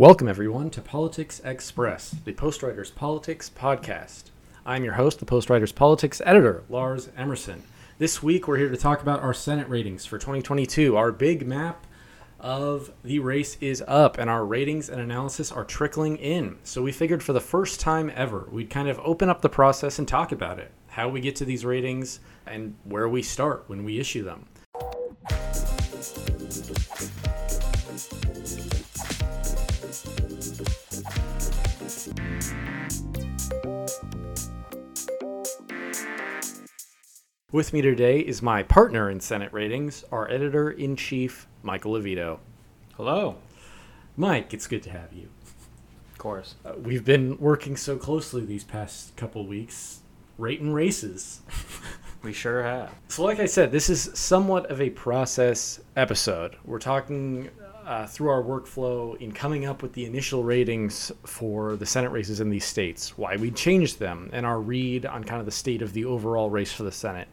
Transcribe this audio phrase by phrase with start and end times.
[0.00, 4.30] Welcome, everyone, to Politics Express, the Postwriters Politics podcast.
[4.64, 7.64] I'm your host, the Postwriters Politics editor, Lars Emerson.
[7.98, 10.96] This week, we're here to talk about our Senate ratings for 2022.
[10.96, 11.86] Our big map
[12.38, 16.56] of the race is up, and our ratings and analysis are trickling in.
[16.64, 19.98] So, we figured for the first time ever, we'd kind of open up the process
[19.98, 23.84] and talk about it how we get to these ratings and where we start when
[23.84, 24.46] we issue them.
[37.52, 42.38] With me today is my partner in Senate ratings, our editor in chief, Michael Levito.
[42.96, 43.38] Hello.
[44.16, 45.28] Mike, it's good to have you.
[46.12, 46.54] Of course.
[46.64, 49.98] Uh, we've been working so closely these past couple weeks,
[50.38, 51.40] rating races.
[52.22, 52.94] we sure have.
[53.08, 56.54] So, like I said, this is somewhat of a process episode.
[56.64, 57.50] We're talking
[57.84, 62.38] uh, through our workflow in coming up with the initial ratings for the Senate races
[62.38, 65.82] in these states, why we changed them, and our read on kind of the state
[65.82, 67.26] of the overall race for the Senate.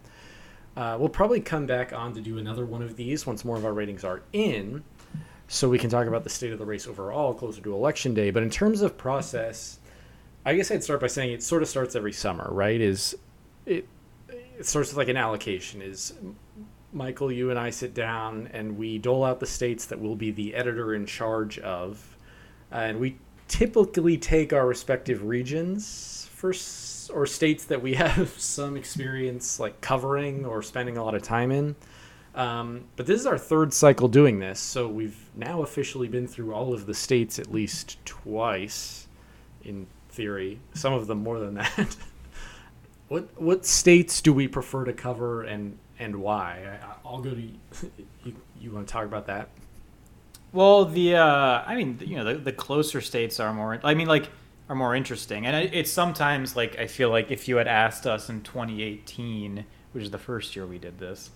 [0.78, 3.66] Uh, we'll probably come back on to do another one of these once more of
[3.66, 4.83] our ratings are in,
[5.47, 8.30] so we can talk about the state of the race overall closer to election day.
[8.30, 9.80] But in terms of process,
[10.45, 12.80] I guess I'd start by saying it sort of starts every summer, right?
[12.80, 13.17] Is
[13.66, 13.88] it?
[14.30, 15.81] It starts with like an allocation.
[15.81, 16.14] Is
[16.94, 20.30] Michael, you and I sit down and we dole out the states that we'll be
[20.30, 22.17] the editor in charge of,
[22.70, 23.17] and we
[23.48, 26.53] typically take our respective regions for
[27.09, 31.52] or states that we have some experience like covering or spending a lot of time
[31.52, 31.75] in.
[32.36, 36.53] Um, but this is our third cycle doing this, so we've now officially been through
[36.53, 39.08] all of the states at least twice,
[39.64, 40.59] in theory.
[40.73, 41.95] Some of them more than that.
[43.08, 46.80] what what states do we prefer to cover and and why?
[47.03, 47.42] I, will go to
[48.23, 48.36] you.
[48.59, 48.71] you.
[48.71, 49.49] Want to talk about that?
[50.52, 53.80] Well, the uh, I mean, you know, the, the closer states are more.
[53.83, 54.30] I mean, like
[54.69, 55.45] are more interesting.
[55.45, 60.03] And it's sometimes like I feel like if you had asked us in 2018, which
[60.03, 61.30] is the first year we did this,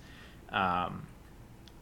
[0.50, 1.08] um,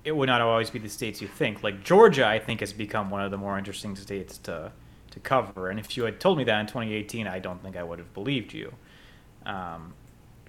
[0.03, 1.63] it would not always be the states you think.
[1.63, 4.72] Like Georgia, I think has become one of the more interesting states to
[5.12, 5.69] to cover.
[5.69, 8.13] And if you had told me that in 2018, I don't think I would have
[8.13, 8.74] believed you.
[9.44, 9.94] Um,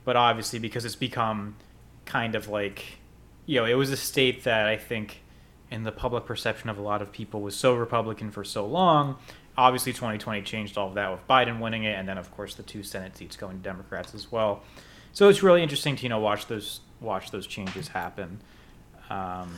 [0.04, 1.56] but obviously, because it's become
[2.04, 2.98] kind of like,
[3.46, 5.22] you know, it was a state that I think
[5.70, 9.16] in the public perception of a lot of people was so Republican for so long
[9.56, 12.62] obviously 2020 changed all of that with Biden winning it, and then of course the
[12.62, 14.62] two Senate seats going to Democrats as well.
[15.12, 18.40] So it's really interesting to you know watch those watch those changes happen.
[19.08, 19.54] Um,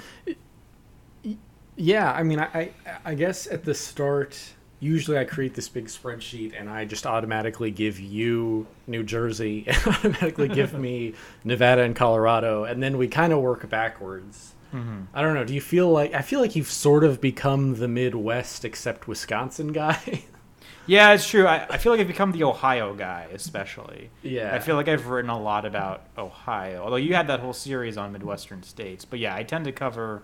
[1.76, 2.70] yeah, I mean, I
[3.04, 4.38] I guess at the start,
[4.80, 9.76] usually I create this big spreadsheet and I just automatically give you New Jersey and
[9.86, 11.14] automatically give me
[11.44, 14.54] Nevada and Colorado, and then we kind of work backwards.
[14.72, 15.02] Mm-hmm.
[15.14, 15.44] I don't know.
[15.44, 19.72] Do you feel like I feel like you've sort of become the Midwest except Wisconsin
[19.72, 20.24] guy?
[20.86, 21.46] yeah, it's true.
[21.46, 24.10] I, I feel like I've become the Ohio guy, especially.
[24.22, 24.54] Yeah.
[24.54, 27.98] I feel like I've written a lot about Ohio, although you had that whole series
[27.98, 29.04] on Midwestern states.
[29.04, 30.22] But yeah, I tend to cover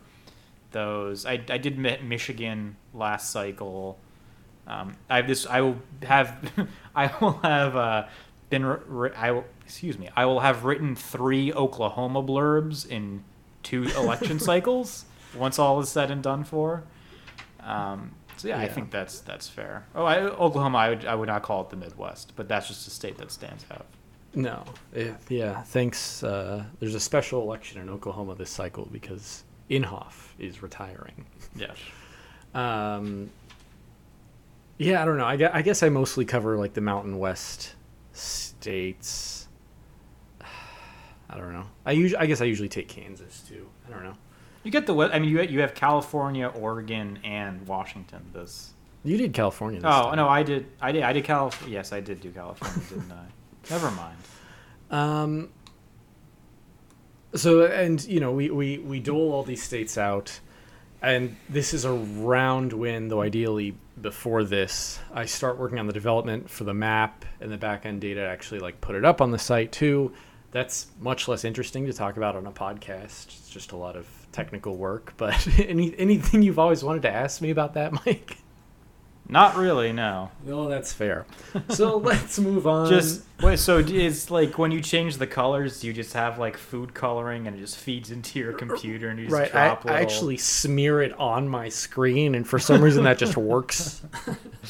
[0.71, 1.27] those.
[1.27, 3.99] I, I did Michigan last cycle.
[4.67, 5.47] Um, I have this.
[5.47, 6.69] I will have.
[6.95, 8.07] I will have uh,
[8.51, 8.65] been.
[9.17, 9.45] I will.
[9.65, 10.09] Excuse me.
[10.17, 13.23] I will have written three Oklahoma blurbs in
[13.63, 15.05] two election cycles
[15.37, 16.85] once all is said and done for.
[17.61, 19.87] Um, so yeah, yeah, I think that's that's fair.
[19.95, 22.87] Oh, I, Oklahoma, I would I would not call it the Midwest, but that's just
[22.87, 23.87] a state that stands out.
[24.35, 25.63] No, it, yeah.
[25.63, 26.23] Thanks.
[26.23, 31.27] Uh, there's a special election in Oklahoma this cycle because Inhofe is retiring.
[31.57, 31.77] Yes.
[32.55, 33.31] Um,
[34.77, 35.25] yeah, I don't know.
[35.25, 37.75] I I guess I mostly cover like the Mountain West
[38.13, 39.48] states
[41.31, 41.67] I don't know.
[41.85, 43.69] I usually, I guess I usually take Kansas too.
[43.87, 44.15] I don't know.
[44.65, 44.95] You get the.
[44.95, 48.23] I mean, you you have California, Oregon, and Washington.
[48.33, 48.73] This.
[49.05, 49.81] You did California.
[49.81, 50.17] oh time.
[50.17, 50.67] no, I did.
[50.81, 51.03] I did.
[51.03, 51.77] I did California.
[51.77, 53.27] Yes, I did do California, didn't I?
[53.71, 54.19] Never mind.
[54.91, 55.51] Um.
[57.35, 60.41] So and you know we we we dole all these states out,
[61.03, 63.09] and this is a round win.
[63.09, 67.59] though ideally before this I start working on the development for the map and the
[67.59, 68.23] back end data.
[68.23, 70.13] Actually, like put it up on the site too
[70.51, 73.27] that's much less interesting to talk about on a podcast.
[73.27, 75.15] It's just a lot of technical work.
[75.17, 78.39] But any anything you've always wanted to ask me about that, Mike?
[79.31, 80.31] Not really, no.
[80.45, 81.27] No, that's fair.
[81.69, 82.89] So let's move on.
[82.89, 83.59] Just wait.
[83.59, 87.55] So it's like when you change the colors, you just have like food coloring, and
[87.57, 89.55] it just feeds into your computer, and you just right.
[89.55, 94.03] I, I actually smear it on my screen, and for some reason that just works.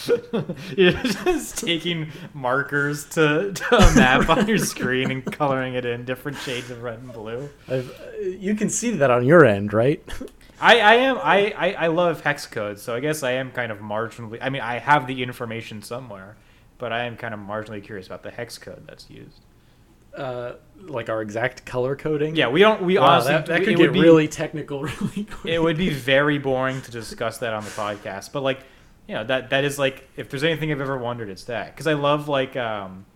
[0.77, 6.05] You're just taking markers to, to a map on your screen and coloring it in
[6.05, 7.49] different shades of red and blue.
[7.69, 10.03] I've, uh, you can see that on your end, right?
[10.61, 13.71] I, I am I, I, I love hex codes, so I guess I am kind
[13.71, 14.39] of marginally.
[14.41, 16.37] I mean, I have the information somewhere,
[16.79, 19.41] but I am kind of marginally curious about the hex code that's used.
[20.17, 22.35] Uh, like our exact color coding.
[22.35, 22.83] Yeah, we don't.
[22.83, 25.53] We Wow, honestly that, that could get be- really technical really quick.
[25.53, 28.61] it would be very boring to discuss that on the podcast but like
[29.07, 31.87] you know that that is like if there's anything i've ever wondered it's that because
[31.87, 33.07] i love like um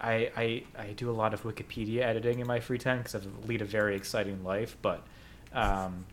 [0.00, 3.20] I, I i do a lot of wikipedia editing in my free time because i
[3.46, 5.02] lead a very exciting life but
[5.52, 6.04] um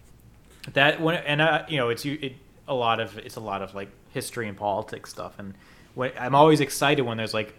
[0.73, 2.33] that when and uh, you know it's you it
[2.67, 5.53] a lot of it's a lot of like history and politics stuff and
[5.94, 7.53] when, i'm always excited when there's like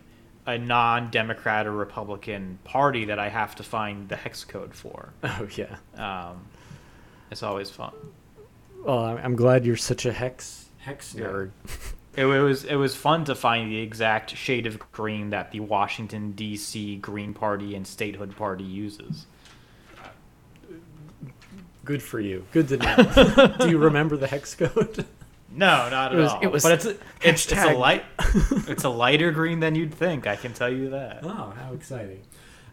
[0.46, 5.46] a non-democrat or republican party that i have to find the hex code for Oh
[5.56, 5.76] yeah.
[5.96, 6.44] um,
[7.30, 7.92] it's always fun.
[8.84, 11.24] Well, I'm glad you're such a hex hex Yeah.
[11.26, 11.50] nerd.
[12.16, 16.32] It, was it was fun to find the exact shade of green that the Washington
[16.32, 16.96] D.C.
[16.96, 19.26] Green Party and Statehood Party uses.
[21.86, 22.44] Good for you.
[22.52, 23.54] Good to know.
[23.60, 25.06] Do you remember the hex code?
[25.50, 26.40] No, not at It was- all.
[26.42, 26.90] it was but it's a,
[27.22, 28.04] it's, it's a light
[28.68, 30.26] it's a lighter green than you'd think.
[30.26, 31.20] I can tell you that.
[31.22, 32.20] Oh, how exciting.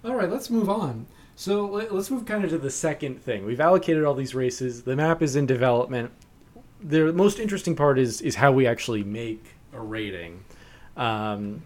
[0.03, 1.05] All right, let's move on.
[1.35, 3.45] So let- let's move kind of to the second thing.
[3.45, 4.83] We've allocated all these races.
[4.83, 6.11] The map is in development.
[6.81, 10.43] The most interesting part is is how we actually make a rating.
[10.97, 11.61] Um,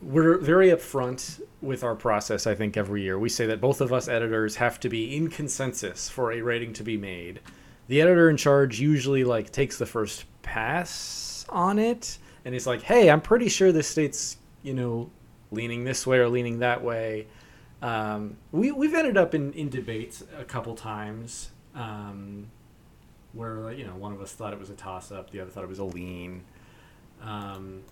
[0.00, 2.46] we're very upfront with our process.
[2.46, 5.28] I think every year we say that both of us editors have to be in
[5.28, 7.40] consensus for a rating to be made.
[7.88, 12.82] The editor in charge usually like takes the first pass on it and he's like,
[12.82, 15.10] "Hey, I'm pretty sure this state's you know
[15.50, 17.26] leaning this way or leaning that way."
[17.82, 22.46] Um, we we've ended up in in debates a couple times um,
[23.32, 25.64] where you know one of us thought it was a toss up, the other thought
[25.64, 26.44] it was a lean.
[27.22, 27.82] Um,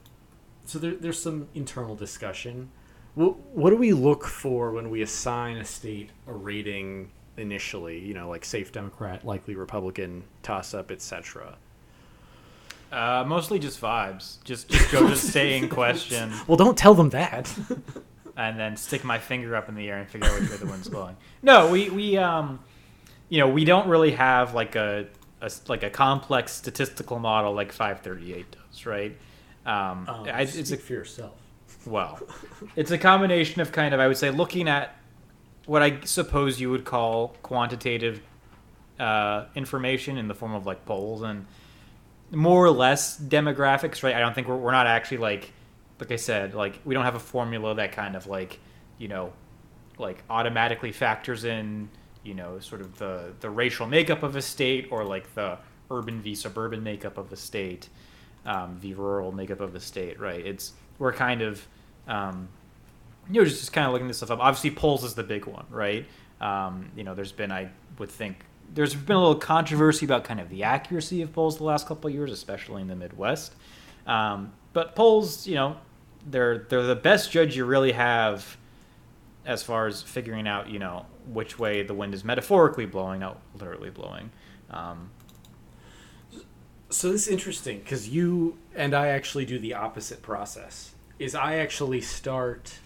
[0.67, 2.71] so there, there's some internal discussion.
[3.15, 7.99] What, what do we look for when we assign a state a rating initially?
[7.99, 11.57] You know, like safe Democrat, likely Republican, toss up, etc.
[12.93, 14.43] Uh, mostly just vibes.
[14.45, 17.53] Just just go just stay in question Well, don't tell them that.
[18.37, 20.67] and then stick my finger up in the air and figure out which way the
[20.67, 21.17] wind's blowing.
[21.43, 22.61] No, we we um,
[23.29, 25.07] you know, we don't really have like a,
[25.41, 29.17] a like a complex statistical model like 538 does, right?
[29.67, 31.35] Um, I, it's a for yourself.
[31.85, 32.21] well,
[32.77, 34.97] it's a combination of kind of I would say looking at
[35.67, 38.23] what I suppose you would call quantitative
[38.99, 41.47] uh, information in the form of like polls and
[42.31, 44.15] more or less demographics, right?
[44.15, 45.53] I don't think we're, we're not actually like
[45.99, 48.61] like I said, like we don't have a formula that kind of like
[48.99, 49.33] you know
[49.99, 51.89] like automatically factors in
[52.23, 55.59] you know sort of the the racial makeup of a state or like the
[55.91, 57.89] urban v suburban makeup of a state
[58.47, 60.45] um, v rural makeup of the state right?
[60.45, 61.67] It's we're kind of
[62.09, 62.49] um,
[63.29, 64.41] you know just, just kind of looking this stuff up.
[64.41, 66.07] Obviously polls is the big one right?
[66.41, 68.45] Um, you know there's been i would think
[68.75, 72.09] there's been a little controversy about kind of the accuracy of polls the last couple
[72.09, 73.55] of years especially in the midwest.
[74.07, 75.77] Um, but polls you know
[76.31, 78.57] they're they're the best judge you really have
[79.47, 83.41] as far as figuring out, you know, which way the wind is metaphorically blowing, not
[83.59, 84.31] literally blowing.
[84.71, 85.11] Um,
[86.97, 90.95] So this is interesting because you and I actually do the opposite process.
[91.19, 92.79] Is I actually start.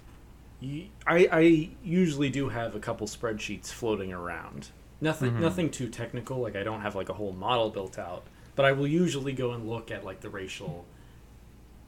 [1.06, 4.70] I, I usually do have a couple spreadsheets floating around.
[5.00, 5.40] Nothing Mhm.
[5.40, 6.38] nothing too technical.
[6.40, 8.24] Like I don't have like a whole model built out.
[8.56, 10.86] But I will usually go and look at like the racial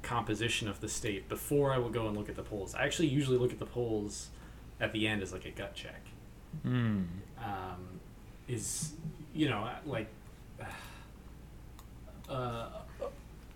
[0.02, 2.72] composition of the state before I will go and look at the polls.
[2.72, 4.28] I actually usually look at the polls
[4.80, 6.02] at the end as like a gut check
[6.62, 7.02] hmm.
[7.38, 8.00] um,
[8.46, 8.92] is
[9.34, 10.06] you know like
[12.32, 12.66] uh,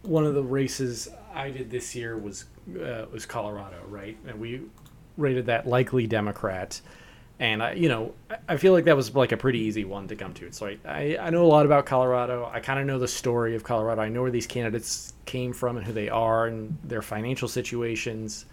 [0.02, 2.45] one of the races I did this year was
[2.80, 4.16] uh, was Colorado, right?
[4.26, 4.62] And we
[5.16, 6.80] rated that likely Democrat.
[7.38, 8.14] And I, you know,
[8.49, 10.50] I- feel like that was like a pretty easy one to come to.
[10.52, 12.50] So I, I, I know a lot about Colorado.
[12.52, 14.00] I kind of know the story of Colorado.
[14.00, 18.47] I know where these candidates came from and who they are and their financial situations.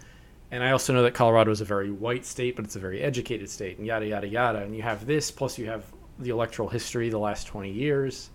[0.52, 3.02] And I also know that Colorado is a very white state, but it's a very
[3.02, 4.60] educated state, and yada yada yada.
[4.60, 5.86] And you have this, plus you have
[6.20, 8.30] the electoral history the last twenty years.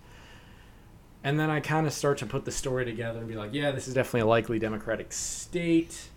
[1.23, 3.71] And then I kind of start to put the story together and be like, yeah,
[3.71, 6.09] this is definitely a likely Democratic state.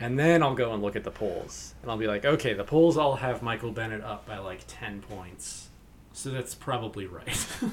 [0.00, 2.64] And then I'll go and look at the polls, and I'll be like, okay, the
[2.64, 5.68] polls all have Michael Bennet up by like ten points,
[6.12, 7.46] so that's probably right.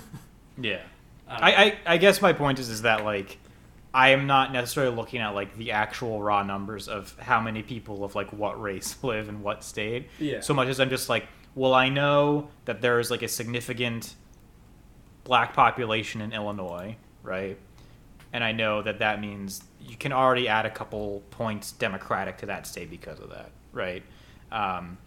[0.57, 0.81] Yeah.
[1.27, 3.37] Uh, I, I, I guess my point is is that like
[3.93, 8.03] I am not necessarily looking at like the actual raw numbers of how many people
[8.03, 10.09] of like what race live in what state.
[10.19, 10.41] Yeah.
[10.41, 14.15] So much as I'm just like, well, I know that there is like a significant
[15.23, 17.57] black population in Illinois, right?
[18.33, 22.45] And I know that that means you can already add a couple points Democratic to
[22.47, 24.03] that state because of that, right?
[24.51, 24.97] Um,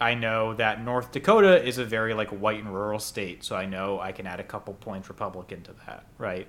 [0.00, 3.66] I know that North Dakota is a very like white and rural state, so I
[3.66, 6.46] know I can add a couple points Republican to that, right?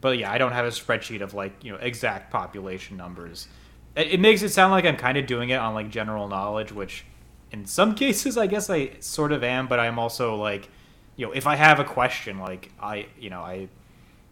[0.00, 3.48] But yeah, I don't have a spreadsheet of like you know exact population numbers.
[3.94, 6.72] It, it makes it sound like I'm kind of doing it on like general knowledge,
[6.72, 7.04] which
[7.52, 10.70] in some cases I guess I sort of am, but I'm also like,
[11.16, 13.68] you know, if I have a question, like I you know I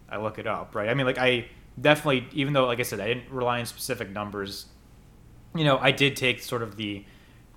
[0.08, 0.88] I look it up, right?
[0.88, 1.46] I mean, like I
[1.80, 4.66] definitely, even though like I said, I didn't rely on specific numbers.
[5.54, 7.04] You know, I did take sort of the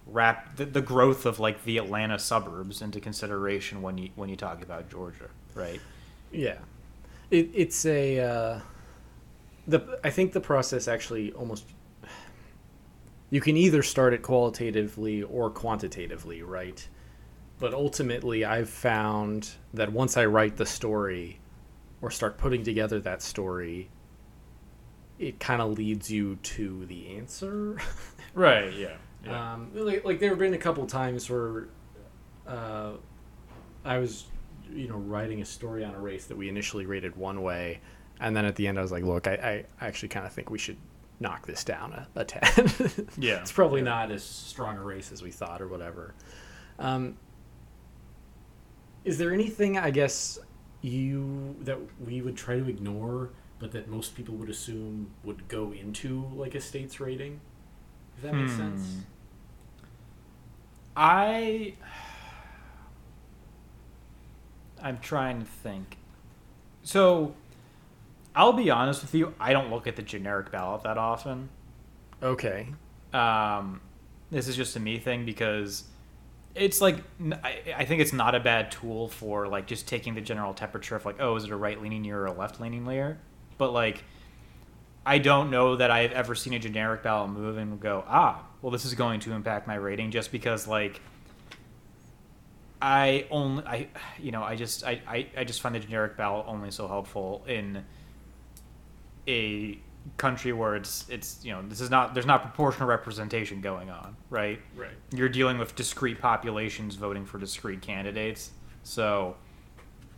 [0.08, 4.36] wrap the, the growth of like the Atlanta suburbs into consideration when you when you
[4.36, 5.80] talk about Georgia, right?
[6.32, 6.58] Yeah,
[7.32, 8.60] it, it's a uh,
[9.68, 11.66] the I think the process actually almost
[13.30, 16.88] you can either start it qualitatively or quantitatively, right?
[17.60, 21.40] But ultimately, I've found that once I write the story
[22.02, 23.90] or start putting together that story,
[25.18, 27.78] it kind of leads you to the answer.
[28.34, 28.74] right.
[28.74, 28.96] Yeah.
[29.26, 29.54] Yeah.
[29.54, 31.68] Um, like, like there have been a couple times where
[32.48, 32.92] uh,
[33.84, 34.26] I was,
[34.72, 37.80] you know, writing a story on a race that we initially rated one way,
[38.20, 40.50] and then at the end I was like, look, I, I actually kind of think
[40.50, 40.78] we should
[41.20, 42.72] knock this down a, a tad.
[43.18, 43.86] yeah, it's probably yeah.
[43.86, 46.14] not as strong a race as we thought or whatever.
[46.78, 47.18] Um,
[49.06, 50.40] is there anything I guess
[50.82, 55.72] you that we would try to ignore, but that most people would assume would go
[55.72, 57.40] into like a state's rating?
[58.18, 58.58] If that makes Hmm.
[58.58, 59.04] sense.
[60.96, 61.76] I
[64.82, 65.98] I'm trying to think.
[66.84, 67.36] So
[68.36, 71.50] I'll be honest with you, I don't look at the generic ballot that often.
[72.22, 72.68] Okay.
[73.14, 73.82] Um,
[74.32, 75.86] this is just a me thing because
[76.56, 77.04] it's like
[77.76, 81.06] I think it's not a bad tool for like just taking the general temperature of
[81.06, 83.20] like oh is it a right leaning year or a left leaning layer,
[83.58, 84.04] but like
[85.06, 88.72] I don't know that I've ever seen a generic ballot move and go ah well
[88.72, 91.02] this is going to impact my rating just because like
[92.82, 96.46] I only I you know I just I, I, I just find the generic ballot
[96.48, 97.84] only so helpful in
[99.28, 99.78] a
[100.18, 104.16] country where it's it's you know this is not there's not proportional representation going on
[104.30, 104.92] right Right.
[105.12, 108.52] you're dealing with discrete populations voting for discrete candidates
[108.84, 109.36] so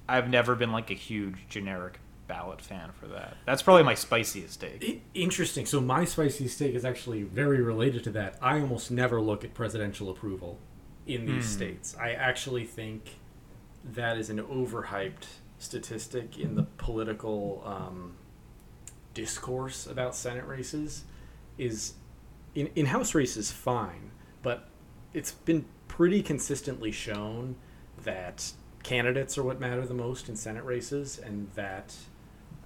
[0.09, 4.59] i've never been like a huge generic ballot fan for that that's probably my spiciest
[4.59, 5.65] take Interesting.
[5.65, 8.37] So my spicy steak is actually very related to that.
[8.41, 10.59] I almost never look at presidential approval
[11.05, 11.51] in these Hmm.
[11.57, 11.95] states.
[11.99, 13.15] I actually think
[13.93, 15.25] that is an overhyped
[15.57, 18.15] statistic in the political um,
[19.17, 21.03] discourse about Senate races.
[21.57, 21.93] Is
[22.53, 24.11] in in House races fine,
[24.43, 24.69] but
[25.13, 27.55] it's been pretty consistently shown
[28.03, 28.51] that
[28.83, 31.95] candidates are what matter the most in Senate races, and that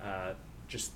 [0.04, 0.34] uh,
[0.68, 0.92] just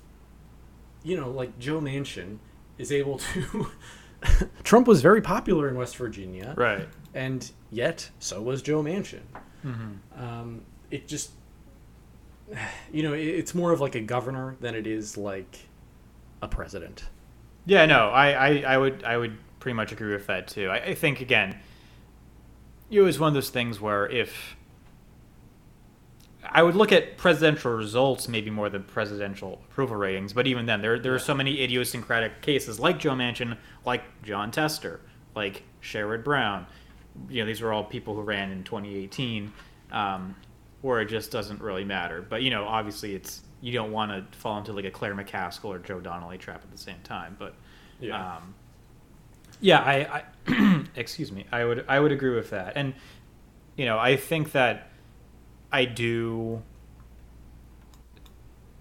[1.04, 2.40] you know, like Joe Manchin
[2.78, 3.72] is able to.
[4.64, 9.22] Trump was very popular in West Virginia, right and yet so was Joe Manchin.
[9.66, 10.22] mm-hmm.
[10.22, 11.32] Um, it just,
[12.92, 15.68] you know, it's more of like a governor than it is like
[16.42, 17.06] a president.
[17.66, 20.78] yeah no I, I i would i would pretty much agree with that too i,
[20.78, 21.58] I think again
[22.92, 24.56] it was one of those things where if
[26.48, 30.82] I would look at presidential results maybe more than presidential approval ratings, but even then,
[30.82, 35.02] there there are so many idiosyncratic cases like Joe Manchin, like Jon Tester,
[35.36, 36.68] like Sherrod Brown.
[37.30, 39.52] You know, these were all people who ran in 2018,
[39.92, 40.36] um,
[40.82, 42.22] where it just doesn't really matter.
[42.28, 45.66] But you know, obviously, it's you don't want to fall into like a Claire McCaskill
[45.66, 47.36] or Joe Donnelly trap at the same time.
[47.40, 47.56] But
[48.00, 48.38] Yeah.
[48.38, 48.56] um,
[49.60, 51.46] yeah, I, I excuse me.
[51.52, 52.94] I would I would agree with that, and
[53.76, 54.90] you know, I think that
[55.72, 56.62] I do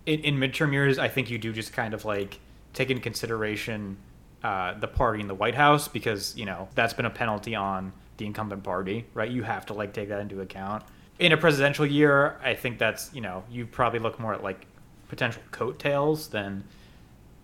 [0.06, 0.98] in, in midterm years.
[0.98, 2.40] I think you do just kind of like
[2.72, 3.96] take into consideration
[4.42, 7.92] uh, the party in the White House because you know that's been a penalty on
[8.16, 9.30] the incumbent party, right?
[9.30, 10.84] You have to like take that into account.
[11.18, 14.66] In a presidential year, I think that's you know you probably look more at like
[15.08, 16.64] potential coattails than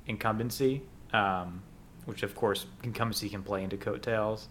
[0.06, 1.62] incumbency, um,
[2.06, 4.48] which of course incumbency can play into coattails.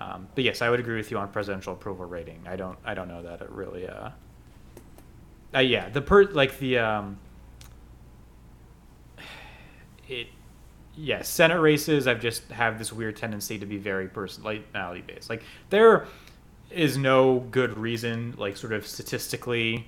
[0.00, 2.40] Um, but yes, I would agree with you on presidential approval rating.
[2.46, 3.88] I don't I don't know that it really.
[3.88, 4.10] Uh,
[5.54, 7.18] uh yeah, the per like the um,
[10.08, 10.28] it
[10.96, 15.42] yeah senate races i've just have this weird tendency to be very personality based like
[15.70, 16.06] there
[16.70, 19.86] is no good reason like sort of statistically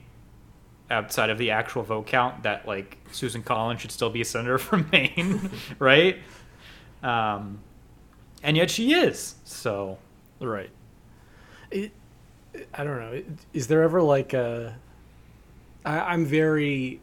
[0.91, 4.59] outside of the actual vote count that like susan collins should still be a senator
[4.59, 6.19] from maine right
[7.03, 7.59] um
[8.43, 9.97] and yet she is so
[10.47, 10.71] Right.
[11.71, 11.93] It,
[12.75, 13.23] I don't know.
[13.53, 14.77] Is there ever like a?
[15.85, 17.01] I, I'm very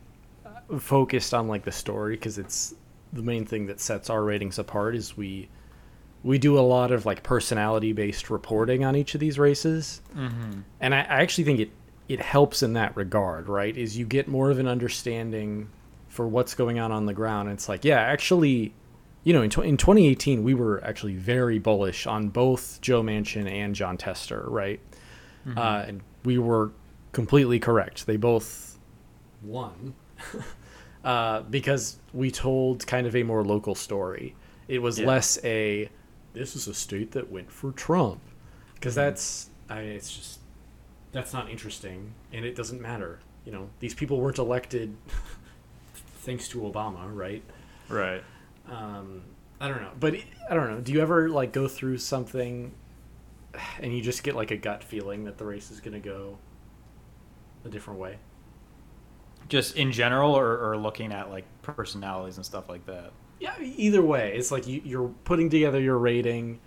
[0.78, 2.76] focused on like the story because it's
[3.14, 4.96] the main thing that sets our ratings apart.
[4.96, 5.50] Is we
[6.24, 10.62] we do a lot of like personality based reporting on each of these races, Mm-hmm.
[10.82, 11.72] and I, I actually think it
[12.08, 13.48] it helps in that regard.
[13.48, 15.70] Right, is you get more of an understanding
[16.08, 17.50] for what's going on on the ground.
[17.50, 18.74] It's like, yeah, actually,
[19.24, 23.48] you know, in, tw- in 2018, we were actually very bullish on both Joe Manchin
[23.50, 24.80] and Jon Tester, right?
[25.56, 26.72] Uh, and we were
[27.12, 28.06] completely correct.
[28.08, 28.78] They both
[29.44, 29.94] won
[31.04, 34.36] uh, because we told kind of a more local story.
[34.68, 35.08] It was Yeah.
[35.08, 35.90] less a
[36.34, 38.22] this is a state that went for Trump
[38.76, 40.40] because that's I, it's just
[41.12, 43.20] that's not interesting and it doesn't matter.
[43.46, 44.96] You know, these people weren't elected
[46.20, 47.44] thanks to Obama, right?
[47.88, 48.24] Right.
[48.70, 49.22] um,
[49.62, 50.16] I don't know, but
[50.50, 50.80] I don't know.
[50.80, 52.72] Do you ever like go through something
[53.82, 56.38] and you just get like a gut feeling that the race is going to go
[57.66, 58.18] a different way?
[59.50, 63.12] Just in general, or, or looking at like personalities and stuff like that.
[63.40, 66.60] Yeah, either way, it's like you, you're putting together your rating,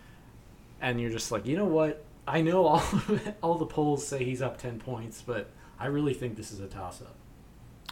[0.81, 2.05] and you're just like, you know what?
[2.27, 2.83] I know all
[3.43, 6.67] all the polls say he's up ten points, but I really think this is a
[6.67, 7.17] toss up.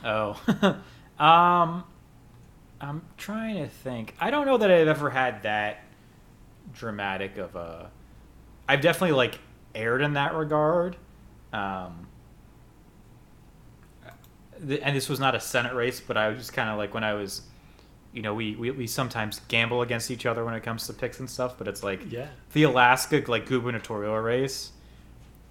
[0.02, 0.74] Oh,
[1.24, 1.84] um,
[2.80, 4.14] I'm trying to think.
[4.20, 5.84] I don't know that I've ever had that
[6.72, 7.90] dramatic of a.
[8.68, 9.38] I've definitely like
[9.74, 10.96] erred in that regard.
[11.52, 12.06] Um,
[14.82, 17.04] and this was not a Senate race, but I was just kind of like when
[17.04, 17.42] I was,
[18.12, 21.20] you know, we, we we sometimes gamble against each other when it comes to picks
[21.20, 24.72] and stuff, but it's like Yeah, the Alaska like gubernatorial race,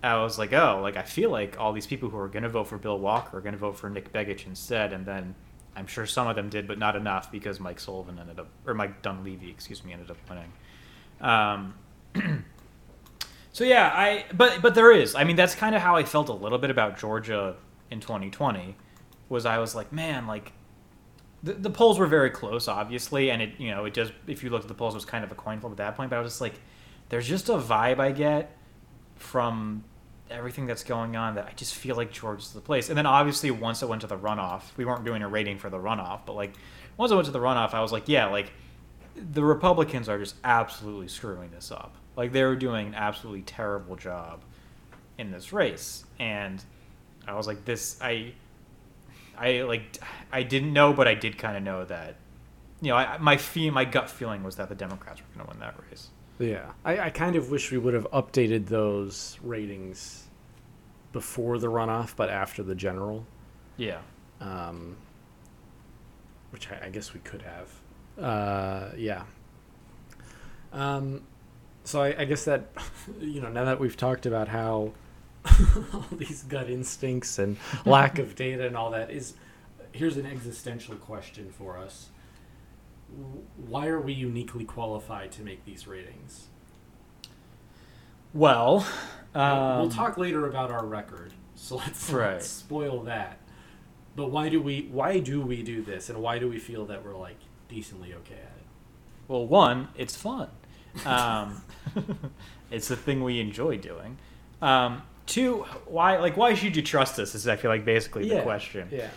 [0.04, 2.50] I was like, oh, like I feel like all these people who are going to
[2.50, 5.36] vote for Bill Walker are going to vote for Nick Begich instead, and then
[5.76, 8.74] I'm sure some of them did, but not enough because Mike Sullivan ended up, or
[8.74, 10.52] Mike Dunleavy, excuse me, ended up winning.
[11.22, 11.74] Um,
[13.54, 15.16] so yeah, I but but there is.
[15.16, 17.56] I mean, that's kind of how I felt a little bit about Georgia
[17.92, 18.76] in 2020.
[19.30, 20.52] Was I was like, man, like
[21.44, 24.50] the, the polls were very close, obviously, and it you know it just if you
[24.50, 26.10] looked at the polls, it was kind of a coin flip at that point.
[26.10, 26.56] But I was just like,
[27.10, 28.56] there's just a vibe I get
[29.16, 29.84] from
[30.30, 32.90] everything that's going on that I just feel like Georgia's the place.
[32.90, 35.70] And then obviously once it went to the runoff, we weren't doing a rating for
[35.70, 36.54] the runoff, but like
[36.98, 38.52] once it went to the runoff, I was like, yeah, like
[39.16, 41.96] the Republicans are just absolutely screwing this up.
[42.16, 44.42] Like they're doing an absolutely terrible job
[45.18, 46.64] in this race, and
[47.28, 48.34] I was like, this I.
[49.40, 49.98] I like
[50.32, 52.16] I didn't know, but I did kind of know that.
[52.82, 55.52] You know, I, my fee, my gut feeling was that the Democrats were going to
[55.52, 56.10] win that race.
[56.40, 56.72] yeah.
[56.86, 60.28] I, I kind of wish we would have updated those ratings
[61.12, 63.26] before the runoff, but after the general.
[63.76, 64.00] Yeah.
[64.40, 64.96] um,
[66.52, 67.70] which I, I guess we could have.
[68.24, 69.24] Uh, yeah.
[70.72, 71.24] Um,
[71.84, 72.70] so I, I guess that
[73.20, 74.92] you know now that we've talked about how
[75.94, 79.34] all these gut instincts and lack of data and all that is
[79.92, 82.10] here's an existential question for us.
[83.68, 86.48] Why are we uniquely qualified to make these ratings?
[88.34, 88.86] Well,
[89.34, 92.42] um, we'll talk later about our record, so let's Right.
[92.42, 93.40] spoil that.
[94.16, 97.04] But why do we why do we do this, and why do we feel that
[97.04, 98.66] we're like decently okay at it?
[99.28, 100.50] Well, one, it's fun.
[101.06, 101.64] Um,
[102.72, 104.18] it's the thing we enjoy doing.
[104.62, 107.36] Um, two, why like why should you trust us?
[107.36, 108.90] Is I feel like basically the question.
[108.92, 109.10] Yeah.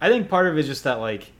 [0.00, 1.30] I think part of it is just that like,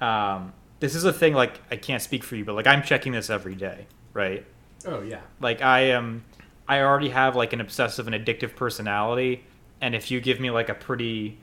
[0.00, 3.12] um, this is a thing like I can't speak for you, but like I'm checking
[3.12, 4.44] this every day, right?
[4.86, 5.20] Oh yeah.
[5.40, 6.24] Like I am,
[6.68, 9.44] I already have like an obsessive and addictive personality,
[9.80, 11.38] and if you give me like a pretty,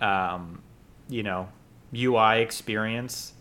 [0.00, 0.62] um,
[1.08, 1.48] you know,
[1.94, 3.32] UI experience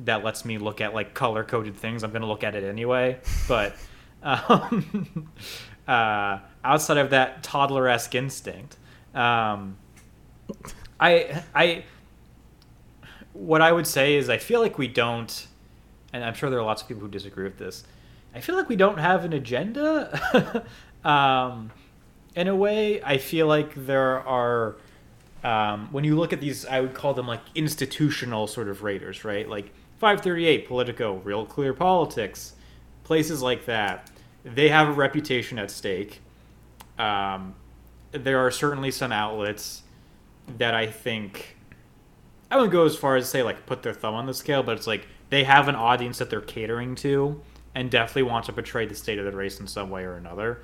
[0.00, 3.18] that lets me look at like color coded things, I'm gonna look at it anyway.
[3.48, 3.76] But
[4.22, 5.32] um,
[5.88, 8.76] uh, outside of that toddler esque instinct,
[9.14, 9.76] um,
[11.00, 11.84] I I
[13.32, 15.46] what I would say is I feel like we don't,
[16.12, 17.84] and I'm sure there are lots of people who disagree with this.
[18.34, 20.64] I feel like we don't have an agenda.
[21.04, 21.70] um,
[22.34, 24.76] in a way, I feel like there are.
[25.44, 29.24] Um, when you look at these, I would call them like institutional sort of raiders,
[29.24, 29.48] right?
[29.48, 32.54] Like 538, Politico, Real Clear Politics,
[33.04, 34.10] places like that.
[34.44, 36.20] They have a reputation at stake.
[36.98, 37.54] Um,
[38.12, 39.82] there are certainly some outlets
[40.56, 41.56] that I think
[42.50, 44.62] I wouldn't go as far as to say like put their thumb on the scale,
[44.62, 47.40] but it's like they have an audience that they're catering to
[47.74, 50.62] and definitely want to portray the state of the race in some way or another.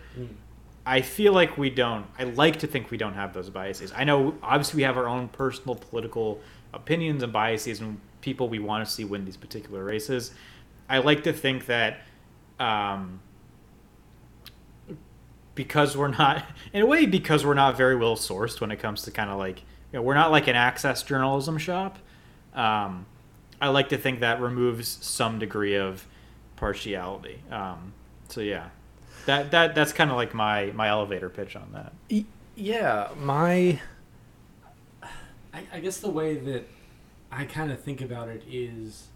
[0.87, 2.07] I feel like we don't.
[2.18, 3.92] I like to think we don't have those biases.
[3.94, 6.40] I know obviously we have our own personal political
[6.73, 10.33] opinions and biases and people we want to see win these particular races.
[10.88, 12.01] I like to think that
[12.59, 13.20] um,
[15.55, 19.03] because we're not, in a way, because we're not very well sourced when it comes
[19.03, 21.99] to kind of like, you know, we're not like an access journalism shop.
[22.55, 23.07] Um,
[23.61, 26.07] I like to think that removes some degree of
[26.57, 27.40] partiality.
[27.51, 27.93] Um,
[28.29, 28.69] so yeah,
[29.27, 31.93] that that that's kind of like my my elevator pitch on that.
[32.57, 33.81] Yeah, my.
[35.53, 36.69] I, I guess the way that
[37.31, 39.09] I kind of think about it is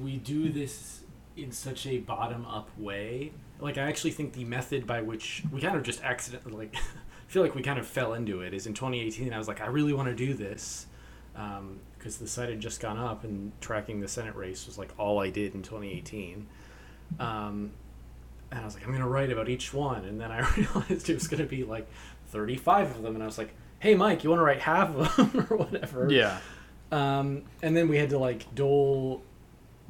[0.00, 1.02] we do this
[1.36, 3.32] in such a bottom up way.
[3.60, 6.76] Like, I actually think the method by which we kind of just accidentally, like,
[7.26, 9.32] feel like we kind of fell into it is in 2018.
[9.32, 10.86] I was like, I really want to do this
[11.32, 14.90] because um, the site had just gone up and tracking the Senate race was like
[14.98, 16.46] all I did in 2018.
[17.20, 17.72] Um,
[18.50, 20.04] and I was like, I'm going to write about each one.
[20.04, 21.86] And then I realized it was going to be like
[22.28, 23.14] 35 of them.
[23.14, 26.10] And I was like, hey, Mike, you want to write half of them or whatever?
[26.10, 26.38] Yeah.
[26.90, 29.22] Um, and then we had to like dole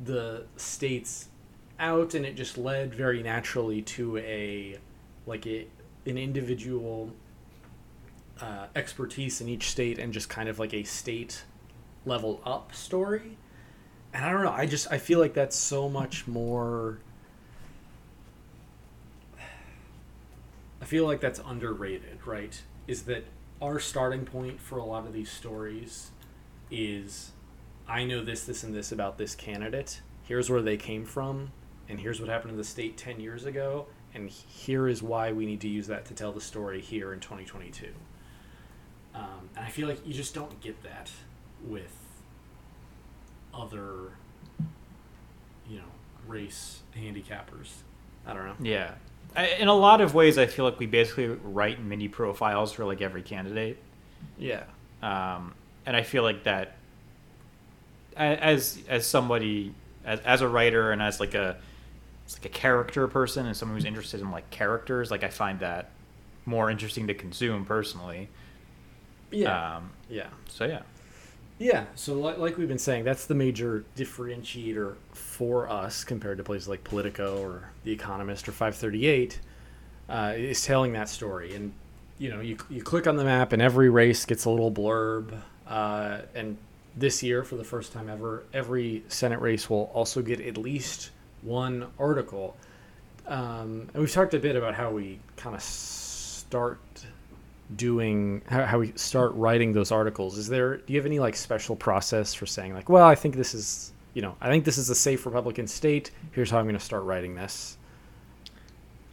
[0.04, 1.28] the states
[1.78, 4.78] out, and it just led very naturally to a
[5.26, 5.66] like a
[6.06, 7.12] an individual
[8.40, 11.44] uh, expertise in each state, and just kind of like a state
[12.04, 13.36] level up story.
[14.12, 14.52] And I don't know.
[14.52, 16.98] I just I feel like that's so much more.
[20.80, 22.60] I feel like that's underrated, right?
[22.86, 23.24] Is that
[23.60, 26.10] our starting point for a lot of these stories
[26.70, 27.32] is
[27.88, 30.02] I know this, this, and this about this candidate.
[30.22, 31.52] Here's where they came from,
[31.88, 35.46] and here's what happened in the state 10 years ago, and here is why we
[35.46, 37.88] need to use that to tell the story here in 2022.
[39.14, 41.10] Um, and I feel like you just don't get that
[41.66, 41.96] with
[43.54, 44.12] other,
[45.68, 45.84] you know,
[46.26, 47.70] race handicappers.
[48.26, 48.54] I don't know.
[48.60, 48.94] Yeah.
[49.34, 52.84] I, in a lot of ways, I feel like we basically write mini profiles for
[52.84, 53.78] like every candidate.
[54.38, 54.64] Yeah.
[55.02, 55.54] Um,
[55.86, 56.76] and I feel like that
[58.16, 59.72] as as somebody
[60.04, 61.56] as, as a writer and as like a
[62.28, 65.60] it's like a character person and someone who's interested in like characters like I find
[65.60, 65.88] that
[66.44, 68.28] more interesting to consume personally.
[69.30, 69.76] Yeah.
[69.76, 70.26] Um, yeah.
[70.46, 70.82] So yeah.
[71.58, 71.86] Yeah.
[71.94, 76.68] So like, like we've been saying, that's the major differentiator for us compared to places
[76.68, 79.40] like Politico or The Economist or 538
[80.10, 81.54] uh, is telling that story.
[81.54, 81.72] And
[82.18, 85.34] you know, you you click on the map and every race gets a little blurb
[85.66, 86.58] uh, and
[86.94, 91.10] this year, for the first time ever, every Senate race will also get at least
[91.42, 92.56] one article.
[93.26, 96.80] Um, and we've talked a bit about how we kind of start
[97.76, 100.38] doing how, how we start writing those articles.
[100.38, 100.78] Is there?
[100.78, 103.92] Do you have any like special process for saying like, well, I think this is
[104.14, 106.10] you know, I think this is a safe Republican state.
[106.32, 107.76] Here's how I'm going to start writing this.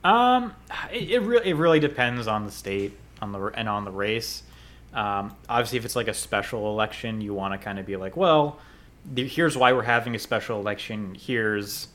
[0.03, 0.53] Um,
[0.91, 4.43] it it, re- it really depends on the state on the and on the race.
[4.93, 8.15] Um, obviously, if it's like a special election, you want to kind of be like,
[8.15, 8.59] well,
[9.15, 11.15] here's why we're having a special election.
[11.19, 11.89] Here's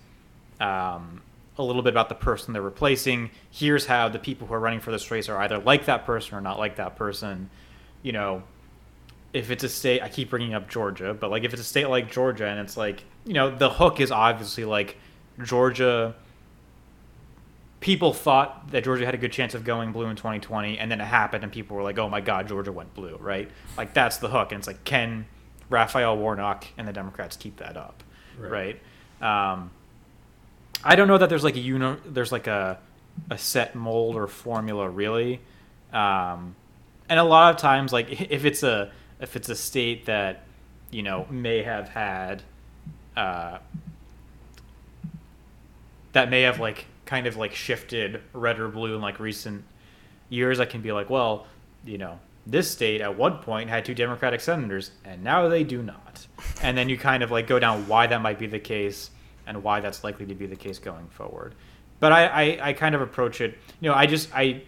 [0.60, 1.22] um,
[1.58, 3.30] a little bit about the person they're replacing.
[3.50, 6.36] Here's how the people who are running for this race are either like that person
[6.36, 7.50] or not like that person.
[8.02, 8.42] You know,
[9.32, 11.88] if it's a state, I keep bringing up Georgia, but like if it's a state
[11.88, 14.96] like Georgia and it's like, you know, the hook is obviously like
[15.42, 16.14] Georgia
[17.80, 21.00] people thought that Georgia had a good chance of going blue in 2020, and then
[21.00, 23.50] it happened, and people were like, "Oh my God, Georgia went blue!" Right?
[23.76, 25.26] Like that's the hook, and it's like, can
[25.68, 28.02] Raphael Warnock and the Democrats keep that up?
[28.38, 28.80] Right?
[29.20, 29.52] right?
[29.52, 29.70] Um,
[30.84, 32.78] I don't know that there's like a uni- there's like a
[33.30, 35.40] a set mold or formula really,
[35.92, 36.54] um,
[37.08, 38.90] and a lot of times, like if it's a
[39.20, 40.44] if it's a state that
[40.90, 42.42] you know may have had.
[43.16, 43.58] Uh,
[46.12, 49.64] that may have like kind of like shifted red or blue in like recent
[50.28, 51.46] years, I can be like, well,
[51.84, 55.82] you know, this state at one point had two Democratic senators, and now they do
[55.82, 56.26] not.
[56.62, 59.10] And then you kind of like go down why that might be the case
[59.50, 61.56] and why that's likely to be the case going forward.
[61.98, 64.62] But I, I, I kind of approach it, you know, I just, I,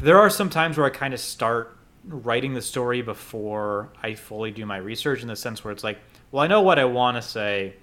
[0.00, 4.52] there are some times where I kind of start writing the story before I fully
[4.52, 5.98] do my research in the sense where it's like,
[6.30, 7.74] well, I know what I want to say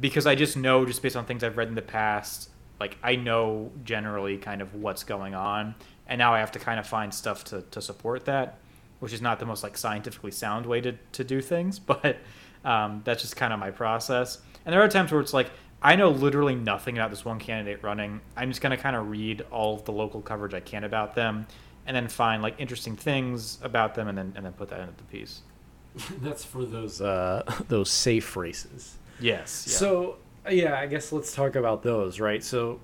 [0.00, 3.16] because I just know just based on things I've read in the past, like I
[3.16, 5.74] know generally kind of what's going on,
[6.06, 8.58] and now I have to kind of find stuff to, to support that,
[9.00, 12.18] which is not the most like scientifically sound way to, to do things, but
[12.64, 14.38] um, that's just kind of my process.
[14.64, 17.82] And there are times where it's like I know literally nothing about this one candidate
[17.82, 18.20] running.
[18.36, 21.46] I'm just gonna kind of read all of the local coverage I can about them,
[21.86, 24.94] and then find like interesting things about them, and then and then put that into
[24.96, 25.42] the piece.
[26.20, 28.96] that's for those uh, those safe races.
[29.20, 29.66] Yes.
[29.68, 29.76] Yeah.
[29.76, 30.16] So
[30.50, 32.42] yeah, I guess let's talk about those, right?
[32.42, 32.80] So,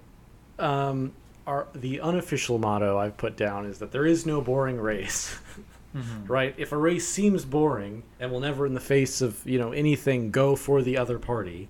[0.58, 1.12] um,
[1.46, 5.36] our the unofficial motto I've put down is that there is no boring race.
[5.94, 6.26] Mm-hmm.
[6.26, 6.54] right?
[6.58, 10.32] If a race seems boring and will never, in the face of you know anything,
[10.32, 11.68] go for the other party,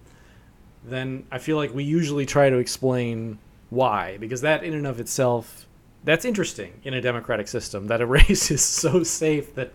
[0.82, 4.98] then I feel like we usually try to explain why, because that in and of
[4.98, 5.66] itself,
[6.04, 7.88] that's interesting in a democratic system.
[7.88, 9.74] That a race is so safe that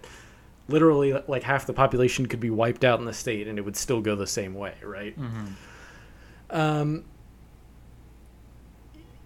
[0.67, 3.75] literally like half the population could be wiped out in the state and it would
[3.75, 5.19] still go the same way, right?
[5.19, 5.45] Mm-hmm.
[6.51, 7.05] Um,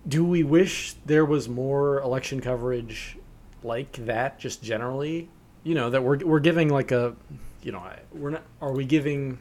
[0.08, 3.18] do we wish there was more election coverage
[3.64, 5.30] like that, just generally?
[5.64, 7.16] You know, that we're we're giving like a,
[7.62, 8.44] you know, we're not.
[8.62, 9.40] Are we giving?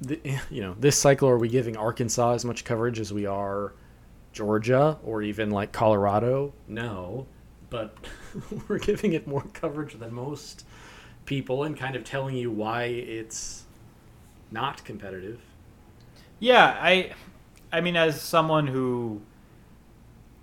[0.00, 3.72] The, you know, this cycle, are we giving Arkansas as much coverage as we are
[4.32, 6.52] Georgia or even like Colorado?
[6.66, 7.26] No,
[7.70, 7.96] but
[8.68, 10.64] we're giving it more coverage than most
[11.24, 13.64] people and kind of telling you why it's
[14.50, 15.40] not competitive.
[16.38, 17.12] Yeah, I
[17.72, 19.20] I mean as someone who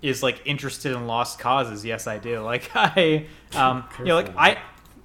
[0.02, 2.40] is like interested in lost causes, yes I do.
[2.44, 4.58] Like I um you know like I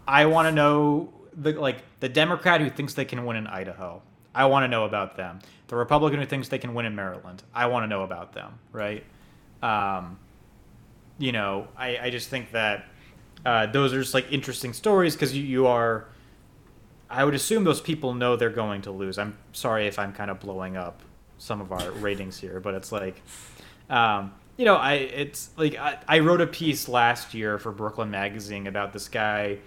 [0.07, 4.01] I want to know the like the Democrat who thinks they can win in Idaho.
[4.33, 5.39] I want to know about them.
[5.67, 7.43] The Republican who thinks they can win in Maryland.
[7.53, 9.03] I want to know about them, right?
[9.61, 10.19] Um
[11.17, 12.85] you know, I I just think that
[13.43, 16.07] uh, those are just like interesting stories because you, you are
[17.11, 19.17] I would assume those people know they're going to lose.
[19.17, 21.01] I'm sorry if I'm kind of blowing up
[21.37, 23.21] some of our ratings here, but it's like,
[23.89, 28.11] um, you know, I it's like I, I wrote a piece last year for Brooklyn
[28.11, 29.57] Magazine about this guy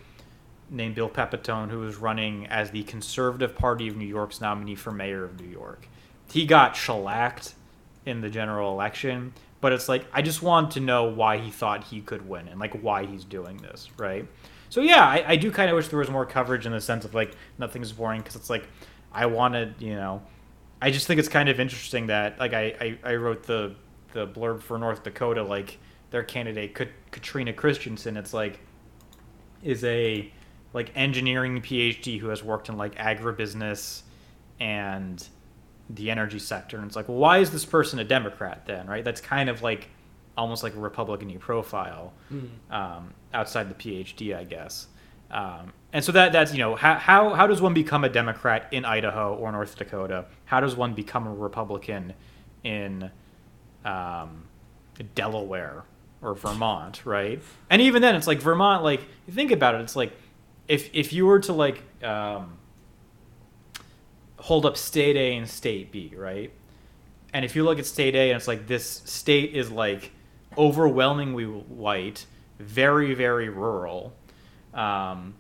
[0.70, 4.92] named Bill Pepitone who was running as the Conservative Party of New York's nominee for
[4.92, 5.88] mayor of New York.
[6.30, 7.54] He got shellacked
[8.07, 11.83] in the general election, but it's like I just want to know why he thought
[11.83, 14.24] he could win and like why he's doing this, right?
[14.68, 17.04] So yeah, I, I do kind of wish there was more coverage in the sense
[17.04, 18.68] of like nothing's boring because it's like
[19.11, 20.22] I wanted, you know,
[20.80, 23.74] I just think it's kind of interesting that like I, I, I wrote the
[24.14, 25.79] the blurb for North Dakota like
[26.11, 26.74] their candidate
[27.11, 28.16] Katrina Christiansen.
[28.16, 28.61] It's like
[29.62, 30.33] is a
[30.72, 34.03] like engineering PhD who has worked in like agribusiness
[34.61, 35.27] and
[35.90, 36.79] the energy sector.
[36.79, 38.87] And it's like, well, why is this person a Democrat then?
[38.87, 39.05] Right?
[39.05, 39.88] That's kind of like
[40.37, 42.48] almost like a Republican profile mm.
[42.70, 44.88] um, outside the PhD, I guess.
[45.31, 48.68] Um, and so that that's you know how, how how does one become a Democrat
[48.72, 50.27] in Idaho or North Dakota?
[50.44, 52.14] How does one become a Republican
[52.62, 53.11] in
[53.85, 54.44] um,
[55.14, 55.85] Delaware
[56.23, 57.42] or Vermont, right?
[57.70, 58.83] And even then, it's like Vermont.
[58.83, 60.12] Like think about it, it's like
[60.68, 62.59] if if you were to like um,
[64.38, 66.53] hold up state A and state B, right?
[67.33, 70.12] And if you look at state A and it's like this state is like
[70.57, 72.27] overwhelmingly white,
[72.59, 74.14] very very rural.
[74.73, 75.35] Um,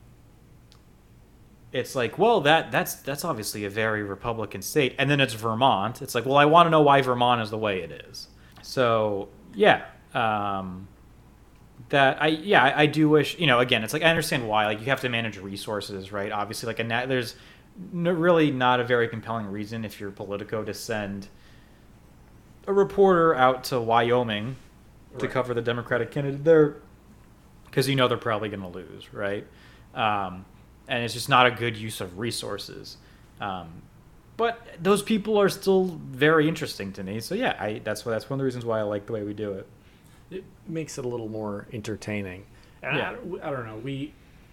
[1.72, 6.02] it's like, well, that that's that's obviously a very Republican state, and then it's Vermont.
[6.02, 8.28] It's like, well, I want to know why Vermont is the way it is.
[8.64, 10.88] So yeah, um,
[11.90, 14.64] that I yeah I, I, do wish you know again it's like I understand why
[14.66, 17.36] like you have to manage resources right obviously like a nat- there's
[17.92, 21.28] no, really not a very compelling reason if you're Politico to send
[22.66, 24.56] a reporter out to Wyoming
[25.12, 25.20] right.
[25.20, 26.76] to cover the Democratic candidate there
[27.66, 29.46] because you know they're probably going to lose, right?
[29.94, 30.44] Um,
[30.86, 32.96] and it's just not a good use of resources.
[33.40, 33.82] Um,
[34.36, 37.20] but those people are still very interesting to me.
[37.20, 39.34] So yeah, I, that's that's one of the reasons why I like the way we
[39.34, 39.66] do it.
[40.30, 42.44] It makes it a little more entertaining.
[42.82, 43.16] And yeah.
[43.42, 43.76] I, I don't know.
[43.76, 44.12] We,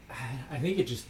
[0.52, 1.06] I think it just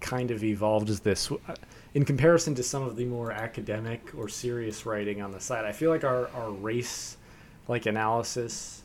[0.00, 1.54] kind of evolved as this uh,
[1.94, 5.64] in comparison to some of the more academic or serious writing on the side.
[5.64, 7.16] I feel like our our race
[7.68, 8.84] like analysis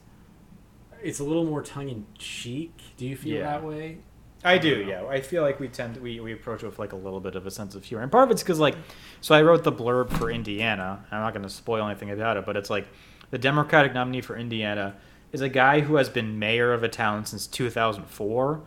[1.01, 2.73] it's a little more tongue in cheek.
[2.97, 3.43] Do you feel yeah.
[3.43, 3.97] that way?
[4.43, 5.05] I do, yeah.
[5.05, 7.35] I feel like we tend to, we, we approach it with like a little bit
[7.35, 8.75] of a sense of humor, and part of it's because like,
[9.21, 11.05] so I wrote the blurb for Indiana.
[11.11, 12.87] I'm not going to spoil anything about it, but it's like
[13.31, 14.95] the Democratic nominee for Indiana
[15.31, 18.61] is a guy who has been mayor of a town since 2004,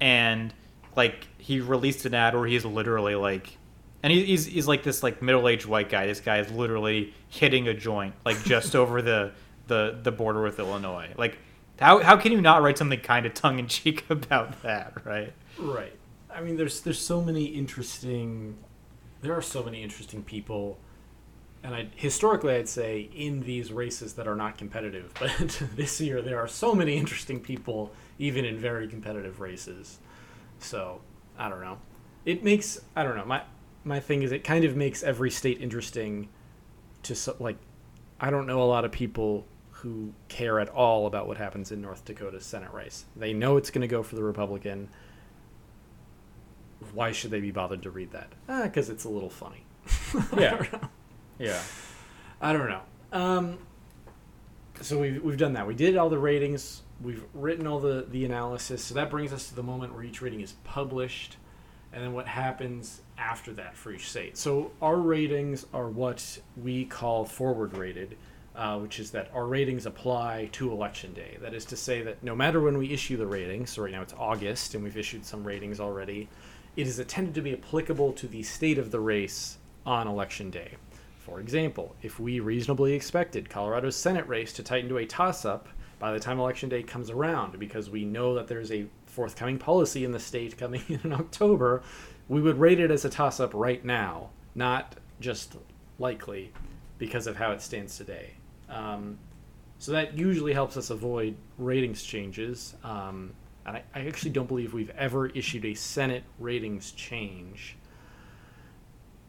[0.00, 0.52] and
[0.96, 3.56] like he released an ad where he's literally like,
[4.02, 6.06] and he's he's like this like middle aged white guy.
[6.06, 9.32] This guy is literally hitting a joint like just over the
[9.68, 11.38] the the border with Illinois, like
[11.78, 15.32] how how can you not write something kind of tongue in cheek about that, right?
[15.58, 15.94] Right.
[16.32, 18.56] I mean, there's there's so many interesting,
[19.22, 20.78] there are so many interesting people,
[21.62, 26.22] and I historically I'd say in these races that are not competitive, but this year
[26.22, 29.98] there are so many interesting people even in very competitive races.
[30.58, 31.00] So
[31.38, 31.78] I don't know.
[32.24, 33.42] It makes I don't know my
[33.84, 36.28] my thing is it kind of makes every state interesting
[37.04, 37.56] to like
[38.20, 39.46] I don't know a lot of people
[39.82, 43.04] who care at all about what happens in North Dakota's Senate race.
[43.14, 44.88] They know it's going to go for the Republican.
[46.92, 48.32] Why should they be bothered to read that?
[48.64, 49.64] Because ah, it's a little funny.
[50.36, 50.66] yeah.
[51.38, 51.60] Yeah.
[52.40, 52.80] I don't know.
[53.12, 53.58] Um,
[54.80, 55.66] so we've, we've done that.
[55.66, 56.82] We did all the ratings.
[57.00, 58.82] We've written all the, the analysis.
[58.82, 61.36] So that brings us to the moment where each rating is published
[61.92, 64.36] and then what happens after that for each state.
[64.36, 68.16] So our ratings are what we call forward rated
[68.58, 71.38] uh, which is that our ratings apply to election day.
[71.40, 74.02] That is to say that no matter when we issue the ratings, so right now
[74.02, 76.28] it's August and we've issued some ratings already,
[76.74, 80.72] it is intended to be applicable to the state of the race on election day.
[81.20, 85.68] For example, if we reasonably expected Colorado's Senate race to tighten to a toss up
[86.00, 90.04] by the time election day comes around, because we know that there's a forthcoming policy
[90.04, 91.82] in the state coming in October,
[92.28, 95.56] we would rate it as a toss up right now, not just
[96.00, 96.52] likely
[96.98, 98.32] because of how it stands today.
[98.68, 99.18] Um,
[99.78, 102.74] so that usually helps us avoid ratings changes.
[102.82, 107.76] Um, and I, I actually don't believe we've ever issued a Senate ratings change.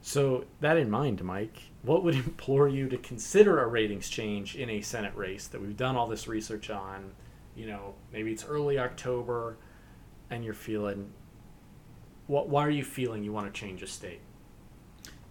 [0.02, 4.70] So, that in mind, Mike, what would implore you to consider a ratings change in
[4.70, 7.12] a Senate race that we've done all this research on?
[7.56, 9.58] You know, maybe it's early October
[10.30, 11.12] and you're feeling,
[12.28, 14.22] what, why are you feeling you want to change a state?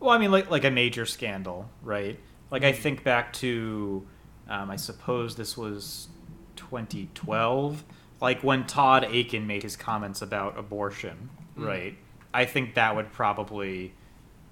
[0.00, 2.18] Well, I mean, like like a major scandal, right?
[2.50, 4.06] Like I think back to,
[4.48, 6.08] um, I suppose this was
[6.56, 7.84] 2012,
[8.20, 11.66] like when Todd Akin made his comments about abortion, Mm.
[11.66, 11.98] right?
[12.32, 13.92] I think that would probably,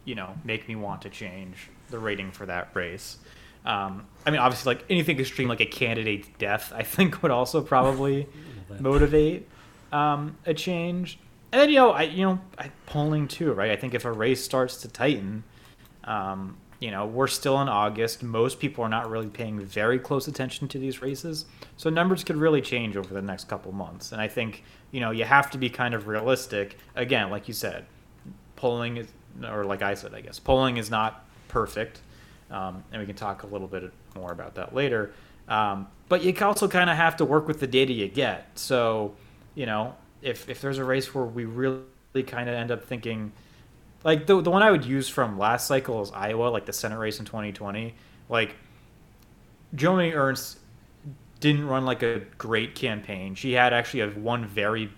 [0.05, 3.19] you know, make me want to change the rating for that race.
[3.65, 7.61] Um, I mean, obviously, like anything extreme, like a candidate's death, I think would also
[7.63, 8.27] probably
[8.81, 9.49] motivate
[9.93, 11.19] um, a change.
[11.53, 13.71] And then you know, I you know, I, polling too, right?
[13.71, 15.45] I think if a race starts to tighten,
[16.05, 18.23] um, you know, we're still in August.
[18.23, 22.37] Most people are not really paying very close attention to these races, so numbers could
[22.37, 24.13] really change over the next couple months.
[24.13, 26.79] And I think you know you have to be kind of realistic.
[26.95, 27.87] Again, like you said,
[28.57, 29.09] polling is,
[29.49, 32.01] or like I said, I guess polling is not perfect,
[32.51, 35.13] um, and we can talk a little bit more about that later.
[35.49, 38.59] Um, but you also kind of have to work with the data you get.
[38.59, 39.15] So,
[39.55, 41.83] you know, if if there's a race where we really
[42.27, 43.33] kind of end up thinking,
[44.07, 46.97] like the the one I would use from last cycle is Iowa, like the Senate
[46.97, 47.93] race in 2020.
[48.29, 48.55] Like,
[49.75, 50.61] Joni Ernst
[51.41, 53.35] didn't run like a great campaign.
[53.35, 54.91] She had actually a one very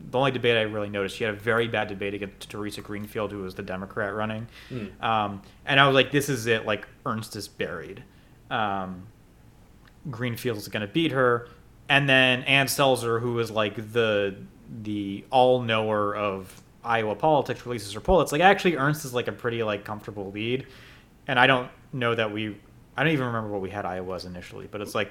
[0.00, 3.32] the only debate I really noticed, she had a very bad debate against Theresa Greenfield,
[3.32, 4.48] who was the Democrat running.
[4.70, 5.02] Mm.
[5.02, 6.66] Um, and I was like, this is it.
[6.66, 8.02] Like, Ernst is buried.
[8.50, 9.06] Um,
[10.10, 11.48] Greenfield's going to beat her.
[11.88, 14.36] And then Ann Selzer, who is like the
[14.82, 18.20] the all knower of Iowa politics, releases her poll.
[18.20, 20.66] It's like actually Ernst is like a pretty like comfortable lead.
[21.26, 22.56] And I don't know that we
[22.96, 25.10] I don't even remember what we had Iowa as initially, but it's like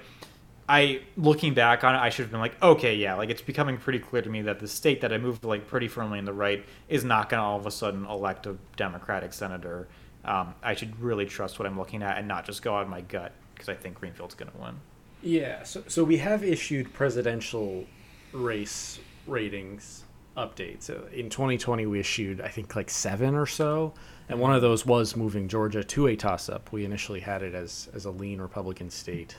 [0.69, 3.77] I looking back on it, I should have been like, okay, yeah, like it's becoming
[3.77, 6.33] pretty clear to me that the state that I moved like pretty firmly in the
[6.33, 9.87] right is not going to all of a sudden elect a Democratic senator.
[10.23, 13.01] Um, I should really trust what I'm looking at and not just go of my
[13.01, 14.75] gut because I think Greenfield's going to win.
[15.21, 17.85] Yeah, so, so we have issued presidential
[18.31, 20.03] race ratings
[20.37, 20.89] updates.
[21.13, 23.93] In 2020, we issued, I think, like seven or so.
[24.29, 26.71] And one of those was moving Georgia to a toss up.
[26.71, 29.35] We initially had it as, as a lean Republican state.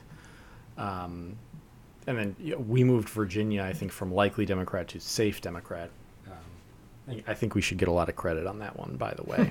[0.76, 1.37] Um,
[2.07, 5.90] and then you know, we moved Virginia, I think, from likely Democrat to safe Democrat.
[6.26, 6.33] Um,
[7.09, 9.22] I- I think we should get a lot of credit on that one, by the
[9.24, 9.50] way.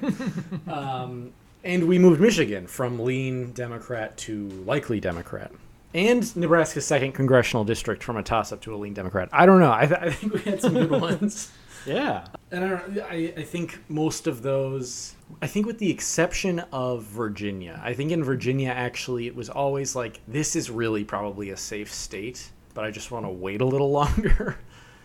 [0.71, 1.31] um,
[1.63, 5.51] and we moved Michigan from lean Democrat to likely Democrat.
[5.93, 9.29] And Nebraska's second congressional district from a toss up to a lean Democrat.
[9.31, 9.71] I don't know.
[9.71, 11.51] I, th- I think we had some good ones.
[11.85, 12.25] Yeah.
[12.51, 17.79] And I, I, I think most of those, I think with the exception of Virginia,
[17.83, 21.93] I think in Virginia, actually, it was always like, this is really probably a safe
[21.93, 24.57] state, but I just want to wait a little longer.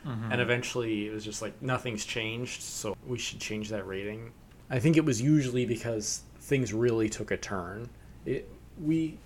[0.06, 0.32] Mm-hmm.
[0.32, 4.32] And eventually it was just like, nothing's changed, so we should change that rating.
[4.70, 7.88] I think it was usually because things really took a turn.
[8.24, 8.48] It,
[8.80, 9.18] we,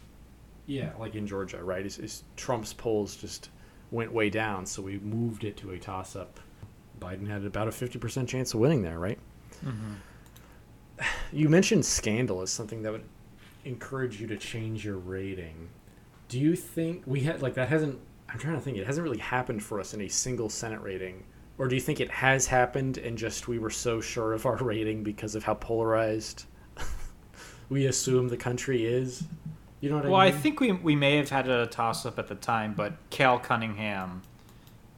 [0.67, 1.85] yeah, like in Georgia, right?
[1.85, 3.51] Is, is Trump's polls just
[3.91, 6.41] went way down, so we moved it to a toss up.
[7.01, 9.19] Biden had about a 50% chance of winning there, right?
[9.65, 9.95] Mm-hmm.
[11.33, 13.05] You mentioned scandal as something that would
[13.65, 15.71] encourage you to change your rating.
[16.29, 17.99] Do you think we had like that hasn't
[18.29, 21.25] I'm trying to think it hasn't really happened for us in a single Senate rating
[21.59, 24.57] or do you think it has happened and just we were so sure of our
[24.57, 26.45] rating because of how polarized
[27.69, 29.25] we assume the country is?
[29.83, 32.19] You know what Well, I I think we we may have had a toss up
[32.19, 34.23] at the time, but Cal Cunningham,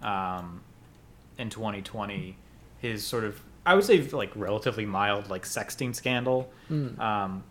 [0.03, 0.61] um,
[1.39, 2.37] in 2020,
[2.81, 6.53] his sort of I would say like relatively mild like sexting scandal.
[6.71, 6.99] Mm.
[7.01, 7.45] Um,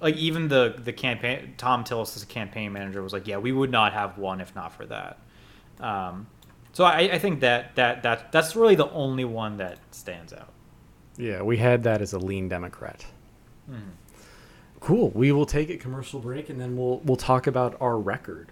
[0.00, 3.92] like even the the campaign Thom Tillis' campaign manager was like, yeah, we would not
[3.92, 5.18] have won if not for that.
[5.80, 6.28] Um,
[6.72, 10.48] so I, I think that that that that's really the only one that stands out.
[11.18, 13.04] Yeah, we had that as a lean Democrat.
[13.70, 13.90] Mhm.
[14.80, 15.10] Cool.
[15.10, 18.50] We will take a commercial break and then we'll we'll talk about our record.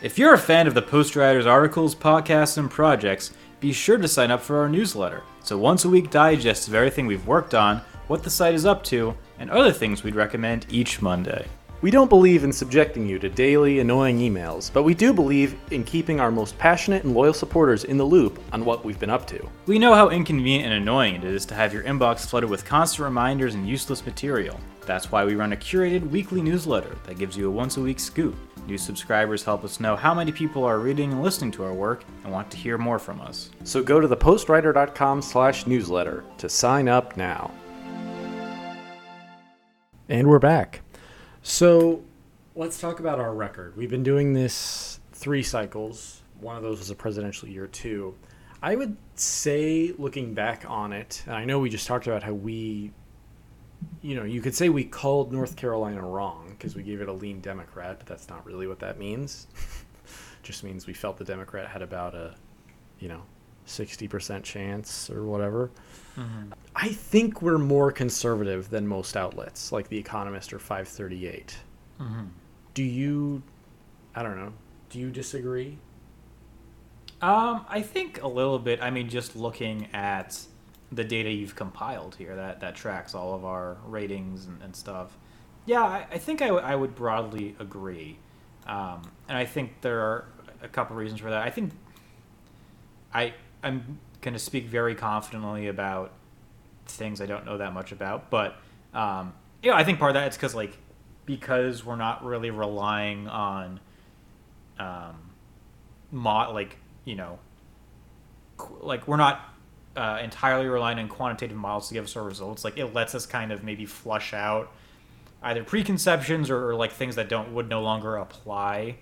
[0.00, 4.30] If you're a fan of the Postwriter's articles, podcasts, and projects, be sure to sign
[4.30, 5.22] up for our newsletter.
[5.50, 8.84] A once a week digest of everything we've worked on, what the site is up
[8.84, 11.46] to, and other things we'd recommend each Monday.
[11.80, 15.84] We don't believe in subjecting you to daily, annoying emails, but we do believe in
[15.84, 19.28] keeping our most passionate and loyal supporters in the loop on what we've been up
[19.28, 19.48] to.
[19.66, 23.04] We know how inconvenient and annoying it is to have your inbox flooded with constant
[23.04, 24.58] reminders and useless material.
[24.86, 28.00] That's why we run a curated weekly newsletter that gives you a once a week
[28.00, 28.34] scoop.
[28.66, 32.04] New subscribers help us know how many people are reading and listening to our work
[32.24, 33.50] and want to hear more from us.
[33.62, 37.52] So go to thepostwriter.com slash newsletter to sign up now.
[40.08, 40.80] And we're back.
[41.42, 42.02] So
[42.54, 43.76] let's talk about our record.
[43.76, 46.22] We've been doing this three cycles.
[46.40, 48.14] One of those was a presidential year, too.
[48.62, 52.32] I would say, looking back on it, and I know we just talked about how
[52.32, 52.92] we,
[54.02, 57.12] you know, you could say we called North Carolina wrong because we gave it a
[57.12, 59.46] lean Democrat, but that's not really what that means.
[60.42, 62.34] just means we felt the Democrat had about a,
[62.98, 63.22] you know,
[63.68, 65.70] 60% chance or whatever.
[66.16, 66.52] Mm-hmm.
[66.74, 71.56] I think we're more conservative than most outlets, like The Economist or 538.
[72.00, 72.24] Mm-hmm.
[72.74, 73.42] Do you,
[74.14, 74.52] I don't know,
[74.90, 75.78] do you disagree?
[77.20, 78.80] Um, I think a little bit.
[78.82, 80.40] I mean, just looking at
[80.92, 85.16] the data you've compiled here that, that tracks all of our ratings and, and stuff.
[85.66, 88.18] Yeah, I, I think I, w- I would broadly agree.
[88.66, 90.26] Um, and I think there are
[90.62, 91.42] a couple reasons for that.
[91.42, 91.72] I think
[93.12, 96.12] I I'm going to speak very confidently about
[96.86, 98.56] things I don't know that much about, but
[98.94, 100.76] um, yeah, I think part of that it's because like
[101.26, 103.80] because we're not really relying on
[104.78, 105.16] um,
[106.10, 107.38] mod like you know
[108.56, 109.54] qu- like we're not
[109.96, 112.64] uh, entirely relying on quantitative models to give us our results.
[112.64, 114.72] Like it lets us kind of maybe flush out
[115.42, 118.96] either preconceptions or, or like things that don't would no longer apply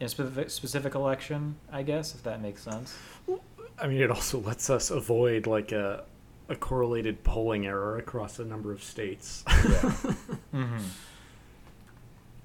[0.00, 1.56] in a specific, specific election.
[1.72, 2.96] I guess if that makes sense.
[3.80, 6.04] I mean, it also lets us avoid like a
[6.48, 9.44] a correlated polling error across a number of states.
[9.46, 9.54] Yeah.
[10.54, 10.78] mm-hmm.